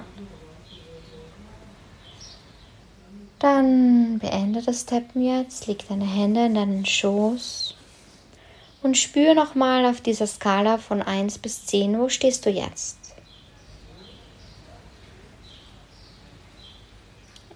Dann 3.43 4.19
beende 4.19 4.61
das 4.61 4.85
Tappen 4.85 5.21
jetzt, 5.21 5.67
leg 5.67 5.85
deine 5.89 6.05
Hände 6.05 6.45
in 6.45 6.55
deinen 6.55 6.85
Schoß 6.85 7.75
und 8.81 8.97
spüre 8.97 9.35
nochmal 9.35 9.85
auf 9.85 9.99
dieser 9.99 10.27
Skala 10.27 10.77
von 10.77 11.01
1 11.01 11.39
bis 11.39 11.65
10, 11.65 11.99
wo 11.99 12.07
stehst 12.07 12.45
du 12.45 12.49
jetzt? 12.49 12.97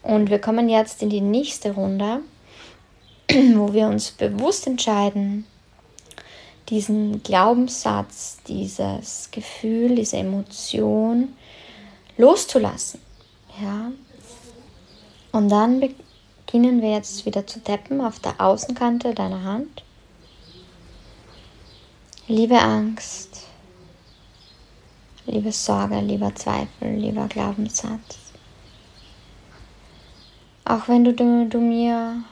Und 0.01 0.29
wir 0.29 0.39
kommen 0.39 0.67
jetzt 0.67 1.01
in 1.01 1.09
die 1.09 1.21
nächste 1.21 1.71
Runde, 1.71 2.19
wo 3.55 3.71
wir 3.71 3.87
uns 3.87 4.11
bewusst 4.11 4.67
entscheiden, 4.67 5.45
diesen 6.67 7.23
Glaubenssatz, 7.23 8.39
dieses 8.45 9.31
Gefühl, 9.31 9.95
diese 9.95 10.17
Emotion 10.17 11.29
loszulassen. 12.17 12.99
Ja? 13.61 13.93
Und 15.37 15.49
dann 15.49 15.79
beginnen 15.79 16.81
wir 16.81 16.93
jetzt 16.93 17.27
wieder 17.27 17.45
zu 17.45 17.63
tappen 17.63 18.01
auf 18.01 18.19
der 18.19 18.41
Außenkante 18.41 19.13
deiner 19.13 19.43
Hand. 19.43 19.83
Liebe 22.27 22.57
Angst, 22.59 23.45
liebe 25.27 25.51
Sorge, 25.51 25.99
lieber 25.99 26.33
Zweifel, 26.33 26.95
lieber 26.95 27.27
Glaubenssatz. 27.27 28.17
Auch 30.65 30.87
wenn 30.87 31.03
du, 31.03 31.13
du, 31.13 31.47
du 31.47 31.59
mir 31.59 32.23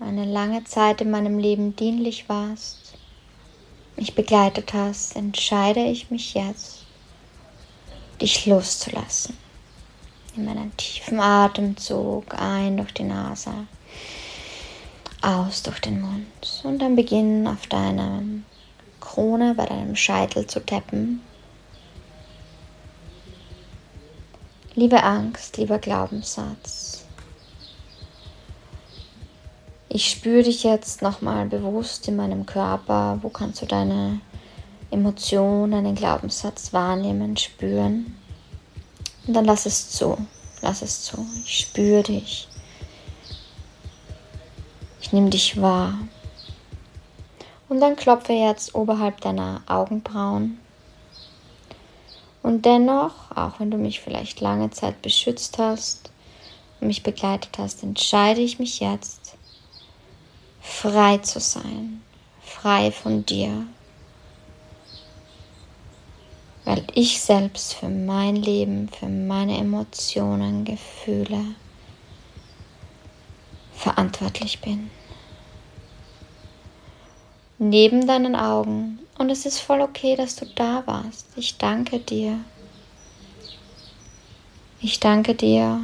eine 0.00 0.24
lange 0.24 0.64
Zeit 0.64 1.00
in 1.00 1.12
meinem 1.12 1.38
Leben 1.38 1.76
dienlich 1.76 2.28
warst, 2.28 2.94
mich 3.94 4.16
begleitet 4.16 4.74
hast, 4.74 5.14
entscheide 5.14 5.84
ich 5.84 6.10
mich 6.10 6.34
jetzt, 6.34 6.86
dich 8.20 8.46
loszulassen. 8.46 9.41
In 10.34 10.48
einen 10.48 10.74
tiefen 10.78 11.20
Atemzug 11.20 12.34
ein 12.34 12.78
durch 12.78 12.94
die 12.94 13.04
Nase, 13.04 13.52
aus 15.20 15.62
durch 15.62 15.78
den 15.80 16.00
Mund 16.00 16.62
und 16.64 16.78
dann 16.78 16.96
beginnen 16.96 17.46
auf 17.46 17.66
deiner 17.66 18.22
Krone 19.00 19.54
bei 19.54 19.66
deinem 19.66 19.94
Scheitel 19.94 20.46
zu 20.46 20.64
tappen. 20.64 21.20
Liebe 24.74 25.02
Angst, 25.02 25.58
lieber 25.58 25.78
Glaubenssatz, 25.78 27.04
ich 29.90 30.08
spüre 30.08 30.44
dich 30.44 30.62
jetzt 30.64 31.02
nochmal 31.02 31.44
bewusst 31.44 32.08
in 32.08 32.16
meinem 32.16 32.46
Körper. 32.46 33.18
Wo 33.20 33.28
kannst 33.28 33.60
du 33.60 33.66
deine 33.66 34.20
Emotion, 34.90 35.72
deinen 35.72 35.94
Glaubenssatz 35.94 36.72
wahrnehmen, 36.72 37.36
spüren? 37.36 38.16
Und 39.26 39.34
dann 39.34 39.44
lass 39.44 39.66
es 39.66 39.90
zu. 39.90 40.16
Lass 40.60 40.82
es 40.82 41.04
zu. 41.04 41.26
Ich 41.44 41.58
spüre 41.60 42.02
dich. 42.02 42.48
Ich 45.00 45.12
nehme 45.12 45.30
dich 45.30 45.60
wahr. 45.60 45.98
Und 47.68 47.80
dann 47.80 47.96
klopfe 47.96 48.32
jetzt 48.32 48.74
oberhalb 48.74 49.20
deiner 49.20 49.62
Augenbrauen. 49.66 50.58
Und 52.42 52.66
dennoch, 52.66 53.30
auch 53.34 53.60
wenn 53.60 53.70
du 53.70 53.78
mich 53.78 54.00
vielleicht 54.00 54.40
lange 54.40 54.70
Zeit 54.70 55.00
beschützt 55.00 55.58
hast 55.58 56.10
und 56.80 56.88
mich 56.88 57.02
begleitet 57.02 57.56
hast, 57.58 57.82
entscheide 57.82 58.40
ich 58.40 58.58
mich 58.58 58.80
jetzt, 58.80 59.36
frei 60.60 61.18
zu 61.18 61.40
sein, 61.40 62.02
frei 62.42 62.90
von 62.90 63.24
dir, 63.24 63.66
weil 66.64 66.84
ich 66.94 67.20
selbst 67.20 67.74
für 67.74 67.88
mein 67.88 68.36
Leben, 68.36 68.88
für 68.88 69.08
meine 69.08 69.58
Emotionen, 69.58 70.64
Gefühle 70.64 71.44
verantwortlich 73.74 74.60
bin. 74.60 74.90
Neben 77.58 78.06
deinen 78.06 78.36
Augen 78.36 78.98
und 79.18 79.30
es 79.30 79.46
ist 79.46 79.60
voll 79.60 79.80
okay, 79.80 80.16
dass 80.16 80.36
du 80.36 80.46
da 80.46 80.82
warst. 80.86 81.26
Ich 81.36 81.58
danke 81.58 81.98
dir. 81.98 82.38
Ich 84.80 84.98
danke 84.98 85.34
dir 85.34 85.80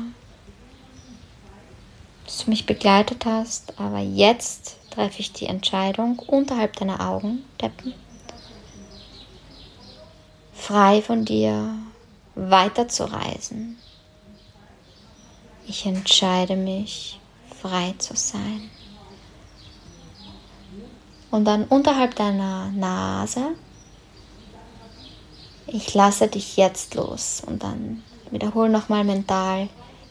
dass 2.29 2.45
du 2.45 2.51
mich 2.51 2.67
begleitet 2.67 3.25
hast, 3.25 3.81
aber 3.81 4.01
jetzt 4.01 4.77
treffe 4.91 5.21
ich 5.21 5.33
die 5.33 5.47
Entscheidung 5.47 6.19
unterhalb 6.19 6.77
deiner 6.77 7.01
Augen, 7.01 7.43
Deppen, 7.59 7.95
frei 10.59 11.01
von 11.01 11.25
dir 11.25 11.75
weiterzureisen. 12.35 13.79
Ich 15.67 15.87
entscheide 15.87 16.57
mich, 16.57 17.21
frei 17.61 17.95
zu 17.99 18.17
sein. 18.17 18.71
Und 21.31 21.45
dann 21.45 21.65
unterhalb 21.65 22.17
deiner 22.17 22.71
Nase, 22.71 23.55
ich 25.67 25.95
lasse 25.95 26.29
dich 26.29 26.57
jetzt 26.57 26.95
los 26.95 27.43
und 27.47 27.63
dann 27.63 28.03
wiederhole 28.31 28.71
nochmal 28.71 29.05
mental, 29.05 29.69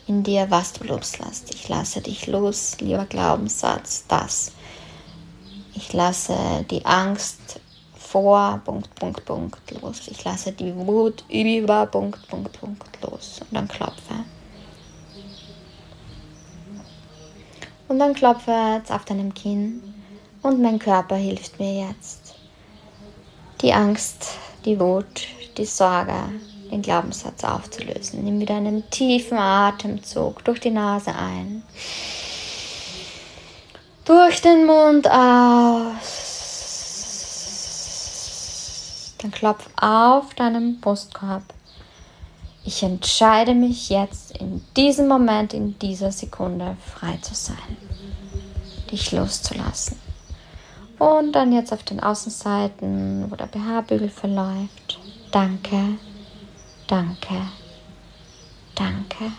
in 0.08 0.24
dir, 0.24 0.50
was 0.50 0.72
du 0.74 0.86
loslässt. 0.86 1.54
Ich 1.54 1.68
lasse 1.68 2.00
dich 2.00 2.28
los, 2.28 2.78
lieber 2.80 3.06
Glaubenssatz, 3.06 4.06
das. 4.08 4.54
Ich 5.74 5.92
lasse 5.92 6.66
die 6.72 6.86
Angst 6.86 7.60
vor, 8.08 8.62
Punkt, 8.64 8.94
Punkt, 8.96 9.26
Punkt 9.26 9.82
los. 9.82 10.08
Ich 10.08 10.24
lasse 10.24 10.52
die 10.54 10.74
Wut 10.76 11.24
über, 11.30 11.86
Punkt, 11.88 12.28
Punkt, 12.28 12.60
Punkt 12.60 13.02
los. 13.02 13.42
Und 13.42 13.56
dann 13.56 13.68
klopfe. 13.68 14.24
Und 17.88 18.00
dann 18.00 18.14
klopfe 18.14 18.52
jetzt 18.76 18.92
auf 18.92 19.06
deinem 19.06 19.34
Kinn 19.34 19.82
und 20.42 20.62
mein 20.62 20.80
Körper 20.80 21.16
hilft 21.16 21.60
mir 21.60 21.88
jetzt. 21.88 22.36
Die 23.62 23.74
Angst, 23.74 24.38
die 24.66 24.80
Wut, 24.80 25.28
die 25.58 25.66
Sorge, 25.66 26.14
den 26.72 26.82
Glaubenssatz 26.82 27.44
aufzulösen. 27.44 28.24
Nimm 28.24 28.40
wieder 28.40 28.56
einen 28.56 28.90
tiefen 28.90 29.38
Atemzug 29.38 30.44
durch 30.44 30.60
die 30.60 30.72
Nase 30.72 31.14
ein. 31.16 31.64
Durch 34.06 34.42
den 34.42 34.66
Mund 34.66 35.10
aus. 35.10 36.37
Dann 39.20 39.32
klopf 39.32 39.68
auf 39.76 40.34
deinem 40.36 40.80
Brustkorb. 40.80 41.44
Ich 42.64 42.84
entscheide 42.84 43.54
mich 43.54 43.90
jetzt 43.90 44.38
in 44.38 44.64
diesem 44.76 45.08
Moment, 45.08 45.54
in 45.54 45.80
dieser 45.80 46.12
Sekunde 46.12 46.76
frei 46.86 47.18
zu 47.22 47.34
sein. 47.34 47.78
Dich 48.92 49.12
loszulassen. 49.12 49.98
Und 51.00 51.34
dann 51.34 51.54
jetzt 51.54 51.72
auf 51.72 51.84
den 51.84 52.00
Außenseiten, 52.00 53.30
wo 53.30 53.36
der 53.36 53.46
BH-Bügel 53.46 54.10
verläuft. 54.10 55.00
Danke, 55.32 55.98
Danke, 56.88 57.42
danke. 58.76 59.34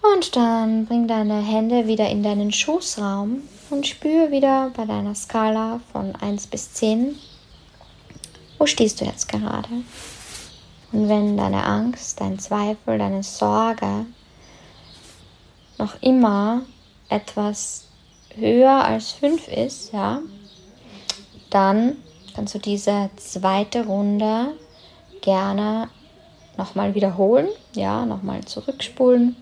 Und 0.00 0.34
dann 0.34 0.86
bring 0.86 1.06
deine 1.06 1.42
Hände 1.42 1.86
wieder 1.86 2.08
in 2.08 2.22
deinen 2.22 2.50
Schoßraum 2.50 3.42
und 3.72 3.86
spüre 3.86 4.30
wieder 4.30 4.70
bei 4.76 4.84
deiner 4.84 5.14
Skala 5.14 5.80
von 5.92 6.14
1 6.14 6.48
bis 6.48 6.74
10, 6.74 7.16
wo 8.58 8.66
stehst 8.66 9.00
du 9.00 9.06
jetzt 9.06 9.28
gerade. 9.28 9.70
Und 10.92 11.08
wenn 11.08 11.38
deine 11.38 11.64
Angst, 11.64 12.20
dein 12.20 12.38
Zweifel, 12.38 12.98
deine 12.98 13.22
Sorge 13.22 14.04
noch 15.78 16.00
immer 16.02 16.62
etwas 17.08 17.86
höher 18.36 18.84
als 18.84 19.12
5 19.12 19.48
ist, 19.48 19.92
ja, 19.92 20.20
dann 21.48 21.96
kannst 22.34 22.54
du 22.54 22.58
diese 22.58 23.08
zweite 23.16 23.86
Runde 23.86 24.48
gerne 25.22 25.88
nochmal 26.58 26.94
wiederholen, 26.94 27.48
ja, 27.74 28.04
nochmal 28.04 28.44
zurückspulen 28.44 29.36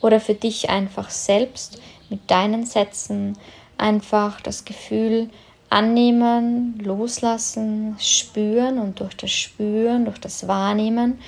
oder 0.00 0.18
für 0.18 0.34
dich 0.34 0.70
einfach 0.70 1.10
selbst 1.10 1.80
mit 2.08 2.30
deinen 2.30 2.66
Sätzen 2.66 3.36
einfach 3.78 4.40
das 4.40 4.64
Gefühl 4.64 5.30
annehmen, 5.68 6.78
loslassen, 6.78 7.96
spüren 7.98 8.78
und 8.78 9.00
durch 9.00 9.16
das 9.16 9.30
Spüren, 9.30 10.04
durch 10.04 10.18
das 10.18 10.46
Wahrnehmen 10.46 11.18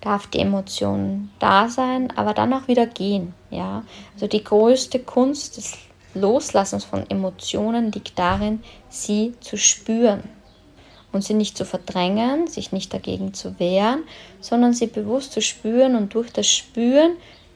darf 0.00 0.26
die 0.26 0.40
Emotion 0.40 1.30
da 1.38 1.68
sein, 1.68 2.12
aber 2.16 2.34
dann 2.34 2.52
auch 2.52 2.68
wieder 2.68 2.86
gehen. 2.86 3.34
Ja, 3.50 3.84
also 4.14 4.26
die 4.26 4.42
größte 4.44 4.98
Kunst 4.98 5.56
des 5.56 5.78
Loslassens 6.14 6.84
von 6.84 7.08
Emotionen 7.08 7.92
liegt 7.92 8.18
darin, 8.18 8.62
sie 8.90 9.32
zu 9.40 9.56
spüren 9.56 10.24
und 11.12 11.24
sie 11.24 11.34
nicht 11.34 11.56
zu 11.56 11.64
verdrängen, 11.64 12.48
sich 12.48 12.72
nicht 12.72 12.92
dagegen 12.92 13.32
zu 13.32 13.58
wehren, 13.58 14.02
sondern 14.40 14.74
sie 14.74 14.88
bewusst 14.88 15.32
zu 15.32 15.40
spüren 15.40 15.94
und 15.94 16.14
durch 16.14 16.32
das 16.32 16.48
Spüren 16.48 17.12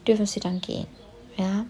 dürfen 0.06 0.26
sie 0.26 0.40
dann 0.40 0.60
gehen. 0.60 0.86
Ja. 1.36 1.66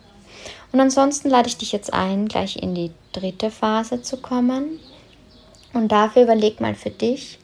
Und 0.77 0.83
ansonsten 0.83 1.31
lade 1.31 1.49
ich 1.49 1.57
dich 1.57 1.73
jetzt 1.73 1.95
ein, 1.95 2.29
gleich 2.29 2.63
in 2.63 2.75
die 2.75 2.91
dritte 3.13 3.51
Phase 3.51 4.03
zu 4.03 4.19
kommen. 4.19 4.79
Und 5.73 5.91
dafür 5.91 6.25
überleg 6.25 6.61
mal 6.61 6.75
für 6.75 6.91
dich, 6.91 7.39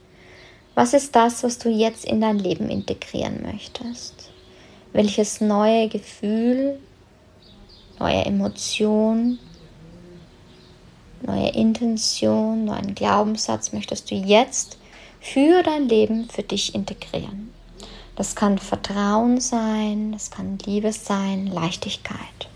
was 0.75 0.93
ist 0.93 1.17
das, 1.17 1.43
was 1.43 1.57
du 1.57 1.71
jetzt 1.71 2.05
in 2.05 2.21
dein 2.21 2.39
Leben 2.39 2.69
integrieren 2.69 3.41
möchtest? 3.41 4.29
Welches 4.93 5.41
neue 5.41 5.89
Gefühl, 5.89 6.79
neue 7.99 8.23
Emotion, 8.27 9.39
neue 11.23 11.53
Intention, 11.53 12.67
neuen 12.67 12.95
Glaubenssatz 12.95 13.73
möchtest 13.73 14.11
du 14.11 14.15
jetzt 14.15 14.77
für 15.23 15.63
dein 15.63 15.89
Leben 15.89 16.29
für 16.29 16.43
dich 16.43 16.75
integrieren? 16.75 17.51
Das 18.15 18.37
kann 18.37 18.59
Vertrauen 18.59 19.41
sein, 19.41 20.13
das 20.13 20.31
kann 20.31 20.59
Liebe 20.67 20.93
sein, 20.93 21.47
Leichtigkeit. 21.47 22.52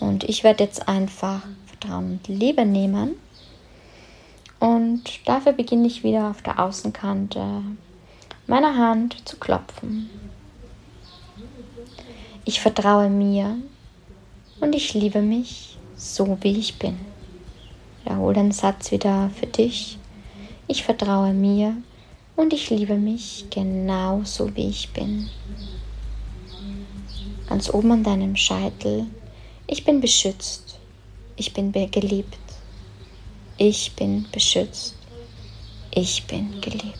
Und 0.00 0.24
ich 0.24 0.44
werde 0.44 0.64
jetzt 0.64 0.88
einfach 0.88 1.42
Vertrauen 1.66 2.12
und 2.12 2.28
Liebe 2.28 2.64
nehmen. 2.64 3.16
Und 4.60 5.04
dafür 5.26 5.52
beginne 5.52 5.86
ich 5.86 6.02
wieder 6.02 6.30
auf 6.30 6.42
der 6.42 6.58
Außenkante 6.58 7.62
meiner 8.46 8.76
Hand 8.76 9.16
zu 9.24 9.36
klopfen. 9.36 10.10
Ich 12.44 12.60
vertraue 12.60 13.10
mir 13.10 13.56
und 14.60 14.74
ich 14.74 14.94
liebe 14.94 15.20
mich 15.20 15.78
so, 15.96 16.38
wie 16.40 16.58
ich 16.58 16.78
bin. 16.78 16.98
Wiederhole 18.02 18.34
den 18.34 18.52
Satz 18.52 18.90
wieder 18.90 19.30
für 19.38 19.46
dich. 19.46 19.98
Ich 20.66 20.82
vertraue 20.82 21.32
mir 21.34 21.76
und 22.36 22.52
ich 22.52 22.70
liebe 22.70 22.96
mich 22.96 23.46
genau 23.50 24.22
so, 24.24 24.54
wie 24.56 24.68
ich 24.68 24.90
bin. 24.92 25.28
Ganz 27.48 27.72
oben 27.72 27.92
an 27.92 28.04
deinem 28.04 28.36
Scheitel. 28.36 29.06
Ich 29.68 29.84
bin 29.84 30.00
beschützt. 30.00 30.78
Ich 31.36 31.52
bin 31.52 31.70
geliebt. 31.72 32.38
Ich 33.56 33.94
bin 33.94 34.26
beschützt. 34.32 34.96
Ich 35.92 36.26
bin 36.26 36.60
geliebt. 36.60 36.98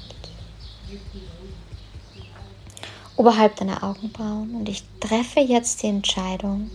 Oberhalb 3.16 3.56
deiner 3.56 3.82
Augenbrauen 3.82 4.54
und 4.54 4.68
ich 4.68 4.84
treffe 5.00 5.40
jetzt 5.40 5.82
die 5.82 5.88
Entscheidung. 5.88 6.70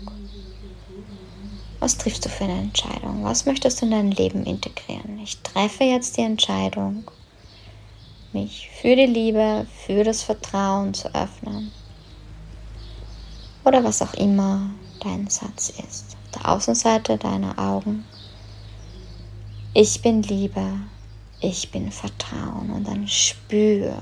Was 1.80 1.98
triffst 1.98 2.26
du 2.26 2.30
für 2.30 2.44
eine 2.44 2.60
Entscheidung? 2.60 3.24
Was 3.24 3.46
möchtest 3.46 3.82
du 3.82 3.86
in 3.86 3.92
dein 3.92 4.12
Leben 4.12 4.46
integrieren? 4.46 5.20
Ich 5.20 5.38
treffe 5.38 5.86
jetzt 5.86 6.18
die 6.18 6.22
Entscheidung 6.22 7.06
mich 8.34 8.70
für 8.82 8.96
die 8.96 9.06
Liebe, 9.06 9.68
für 9.86 10.04
das 10.04 10.24
Vertrauen 10.24 10.94
zu 10.94 11.14
öffnen. 11.14 11.72
Oder 13.64 13.84
was 13.84 14.02
auch 14.02 14.14
immer 14.16 14.72
dein 15.04 15.28
Satz 15.28 15.70
ist. 15.70 16.16
Auf 16.16 16.32
der 16.34 16.50
Außenseite 16.50 17.18
deiner 17.18 17.58
Augen. 17.60 18.06
Ich 19.74 20.02
bin 20.02 20.24
Liebe, 20.24 20.66
ich 21.40 21.72
bin 21.72 21.92
Vertrauen. 21.92 22.72
Und 22.72 22.88
dann 22.88 23.08
spür, 23.08 23.98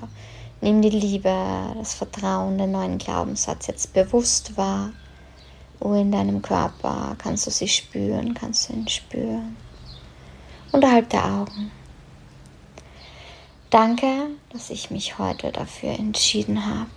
nimm 0.62 0.82
die 0.82 0.90
Liebe, 0.90 1.34
das 1.78 1.94
Vertrauen, 1.94 2.58
den 2.58 2.72
neuen 2.72 2.98
Glaubenssatz 2.98 3.68
jetzt 3.68 3.94
bewusst 3.94 4.58
wahr. 4.58 4.92
Wo 5.80 5.96
in 5.96 6.12
deinem 6.12 6.42
Körper 6.42 7.16
kannst 7.18 7.48
du 7.48 7.52
sie 7.52 7.68
spüren, 7.68 8.34
kannst 8.34 8.70
du 8.70 8.74
ihn 8.74 8.88
spüren. 8.88 9.58
Unterhalb 10.72 11.10
der 11.10 11.26
Augen. 11.26 11.72
Danke, 13.72 14.28
dass 14.52 14.70
ich 14.70 14.92
mich 14.92 15.18
heute 15.18 15.52
dafür 15.52 15.92
entschieden 15.92 16.66
habe. 16.66 16.90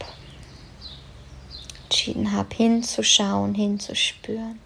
Entschieden 1.85 2.33
habe, 2.33 2.55
hinzuschauen, 2.55 3.55
hinzuspüren. 3.55 4.59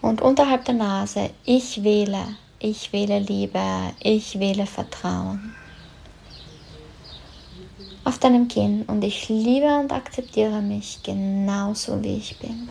Und 0.00 0.22
unterhalb 0.22 0.64
der 0.64 0.74
Nase, 0.74 1.30
ich 1.44 1.82
wähle, 1.82 2.36
ich 2.58 2.92
wähle 2.92 3.18
Liebe, 3.18 3.92
ich 4.00 4.38
wähle 4.38 4.66
Vertrauen. 4.66 5.54
Auf 8.04 8.18
deinem 8.18 8.48
Kinn 8.48 8.82
und 8.84 9.02
ich 9.04 9.28
liebe 9.28 9.78
und 9.78 9.92
akzeptiere 9.92 10.62
mich 10.62 11.02
genauso 11.02 12.02
wie 12.02 12.16
ich 12.16 12.38
bin. 12.38 12.68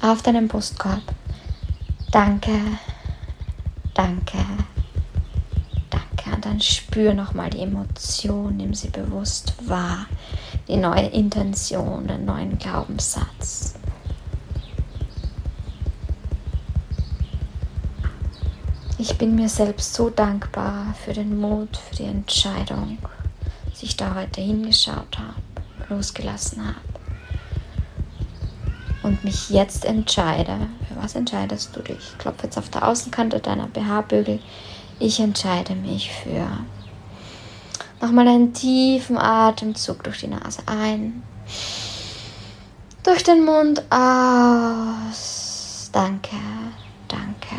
auf 0.00 0.22
deinem 0.22 0.48
Brustkorb. 0.48 1.02
Danke, 2.10 2.78
danke, 3.94 4.38
Und 6.26 6.44
dann 6.44 6.60
spür 6.60 7.14
nochmal 7.14 7.50
die 7.50 7.62
Emotion, 7.62 8.56
nimm 8.56 8.72
sie 8.72 8.90
bewusst 8.90 9.54
wahr, 9.68 10.06
die 10.68 10.76
neue 10.76 11.06
Intention, 11.06 12.06
den 12.06 12.26
neuen 12.26 12.58
Glaubenssatz. 12.58 13.74
Ich 18.98 19.18
bin 19.18 19.34
mir 19.34 19.48
selbst 19.48 19.94
so 19.94 20.10
dankbar 20.10 20.94
für 21.04 21.12
den 21.12 21.40
Mut, 21.40 21.76
für 21.76 21.96
die 21.96 22.04
Entscheidung, 22.04 22.98
dass 23.68 23.82
ich 23.82 23.96
da 23.96 24.14
heute 24.14 24.40
hingeschaut 24.40 25.18
habe, 25.18 25.34
losgelassen 25.88 26.64
habe 26.64 26.98
und 29.02 29.24
mich 29.24 29.50
jetzt 29.50 29.84
entscheide, 29.84 30.68
für 30.88 31.02
was 31.02 31.14
entscheidest 31.14 31.74
du 31.74 31.80
dich? 31.80 31.96
Ich 31.96 32.18
klopfe 32.18 32.44
jetzt 32.44 32.58
auf 32.58 32.68
der 32.68 32.86
Außenkante 32.86 33.40
deiner 33.40 33.66
BH-Bügel. 33.66 34.38
Ich 35.00 35.20
entscheide 35.20 35.76
mich 35.76 36.10
für 36.10 36.48
nochmal 38.00 38.26
einen 38.26 38.52
tiefen 38.52 39.16
Atemzug 39.16 40.02
durch 40.02 40.20
die 40.20 40.26
Nase 40.26 40.62
ein, 40.66 41.22
durch 43.04 43.22
den 43.22 43.44
Mund 43.44 43.80
aus. 43.90 45.90
Danke, 45.92 46.36
danke, 47.06 47.54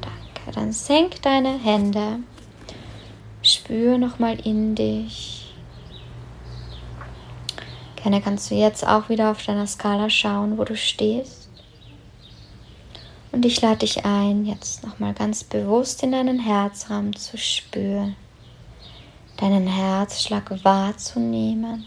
danke. 0.00 0.52
Dann 0.52 0.72
senk 0.72 1.22
deine 1.22 1.56
Hände, 1.56 2.18
spür 3.42 3.96
nochmal 3.96 4.40
in 4.40 4.74
dich. 4.74 5.54
Gerne 8.02 8.20
kannst 8.20 8.50
du 8.50 8.56
jetzt 8.56 8.84
auch 8.84 9.08
wieder 9.08 9.30
auf 9.30 9.44
deiner 9.44 9.68
Skala 9.68 10.10
schauen, 10.10 10.58
wo 10.58 10.64
du 10.64 10.76
stehst. 10.76 11.41
Und 13.32 13.46
ich 13.46 13.62
lade 13.62 13.78
dich 13.78 14.04
ein, 14.04 14.44
jetzt 14.44 14.84
nochmal 14.84 15.14
ganz 15.14 15.42
bewusst 15.42 16.02
in 16.02 16.12
deinen 16.12 16.38
Herzraum 16.38 17.16
zu 17.16 17.38
spüren, 17.38 18.14
deinen 19.38 19.66
Herzschlag 19.66 20.62
wahrzunehmen. 20.64 21.86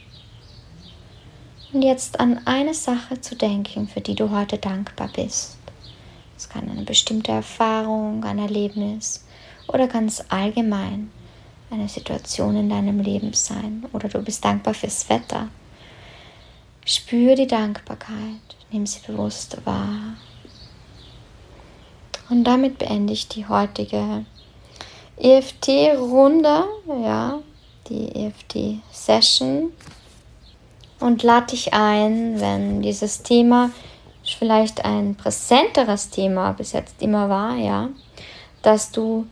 Und 1.72 1.84
jetzt 1.84 2.20
an 2.20 2.42
eine 2.46 2.74
Sache 2.74 3.22
zu 3.22 3.36
denken, 3.36 3.88
für 3.88 4.02
die 4.02 4.16
du 4.16 4.32
heute 4.32 4.58
dankbar 4.58 5.10
bist. 5.16 5.58
Es 6.36 6.50
kann 6.50 6.70
eine 6.70 6.84
bestimmte 6.84 7.32
Erfahrung, 7.32 8.24
ein 8.24 8.40
Erlebnis 8.40 9.24
oder 9.68 9.88
ganz 9.88 10.24
allgemein 10.30 11.12
eine 11.70 11.88
Situation 11.88 12.56
in 12.56 12.70
deinem 12.70 13.00
Leben 13.00 13.34
sein. 13.34 13.86
Oder 13.94 14.10
du 14.10 14.22
bist 14.22 14.44
dankbar 14.44 14.74
fürs 14.74 15.08
Wetter. 15.10 15.50
Spür 16.86 17.36
die 17.36 17.48
Dankbarkeit, 17.48 18.56
nimm 18.72 18.86
sie 18.86 19.00
bewusst 19.06 19.58
wahr. 19.66 20.16
Und 22.30 22.44
damit 22.44 22.78
beende 22.78 23.14
ich 23.14 23.28
die 23.28 23.48
heutige 23.48 24.26
EFT-Runde, 25.18 26.66
ja, 27.04 27.40
die 27.90 28.16
EFT-Session 28.16 29.72
und 31.00 31.24
lade 31.24 31.48
dich 31.48 31.74
ein, 31.74 32.40
wenn 32.40 32.82
dieses 32.82 33.22
Thema 33.24 33.70
vielleicht 34.24 34.84
ein 34.84 35.16
präsenteres 35.16 36.10
Thema 36.10 36.52
bis 36.54 36.72
jetzt 36.72 37.02
immer 37.02 37.30
war, 37.30 37.56
ja, 37.56 37.90
dass 38.64 38.92
du 38.92 39.28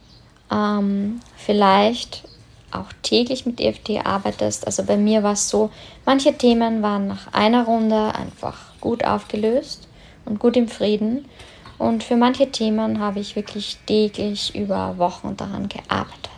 ähm, 0.51 1.19
vielleicht 1.35 2.23
auch 2.71 2.87
täglich 3.01 3.45
mit 3.45 3.59
EFT 3.59 4.05
arbeitest. 4.05 4.65
Also 4.65 4.83
bei 4.83 4.97
mir 4.97 5.23
war 5.23 5.33
es 5.33 5.49
so, 5.49 5.69
manche 6.05 6.37
Themen 6.37 6.81
waren 6.81 7.07
nach 7.07 7.33
einer 7.33 7.65
Runde 7.65 8.13
einfach 8.15 8.57
gut 8.81 9.03
aufgelöst 9.03 9.87
und 10.25 10.39
gut 10.39 10.57
im 10.57 10.67
Frieden. 10.67 11.25
Und 11.77 12.03
für 12.03 12.15
manche 12.15 12.51
Themen 12.51 12.99
habe 12.99 13.19
ich 13.19 13.35
wirklich 13.35 13.77
täglich 13.85 14.55
über 14.55 14.97
Wochen 14.97 15.35
daran 15.35 15.67
gearbeitet. 15.69 16.29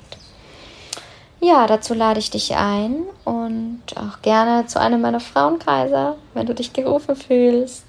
ja, 1.41 1.67
dazu 1.67 1.93
lade 1.93 2.19
ich 2.19 2.31
dich 2.31 2.55
ein 2.55 3.03
und 3.23 3.81
auch 3.95 4.21
gerne 4.21 4.65
zu 4.65 4.79
einem 4.79 5.01
meiner 5.01 5.19
Frauenkreise, 5.19 6.15
wenn 6.33 6.45
du 6.47 6.55
dich 6.55 6.73
gerufen 6.73 7.15
fühlst. 7.15 7.83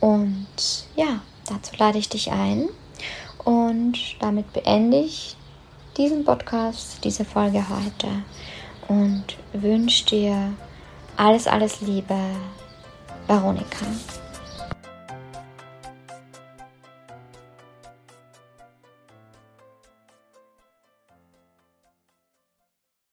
Und 0.00 0.46
ja, 0.96 1.20
dazu 1.48 1.72
lade 1.78 1.98
ich 1.98 2.08
dich 2.08 2.32
ein. 2.32 2.68
Und 3.44 3.98
damit 4.18 4.52
beende 4.52 4.98
ich 4.98 5.36
diesen 5.96 6.24
Podcast, 6.24 6.98
diese 7.04 7.24
Folge 7.24 7.64
heute 7.68 8.08
und 8.88 9.24
wünsche 9.52 10.04
dir 10.06 10.52
alles, 11.16 11.46
alles 11.46 11.80
Liebe, 11.80 12.16
Veronika. 13.26 13.86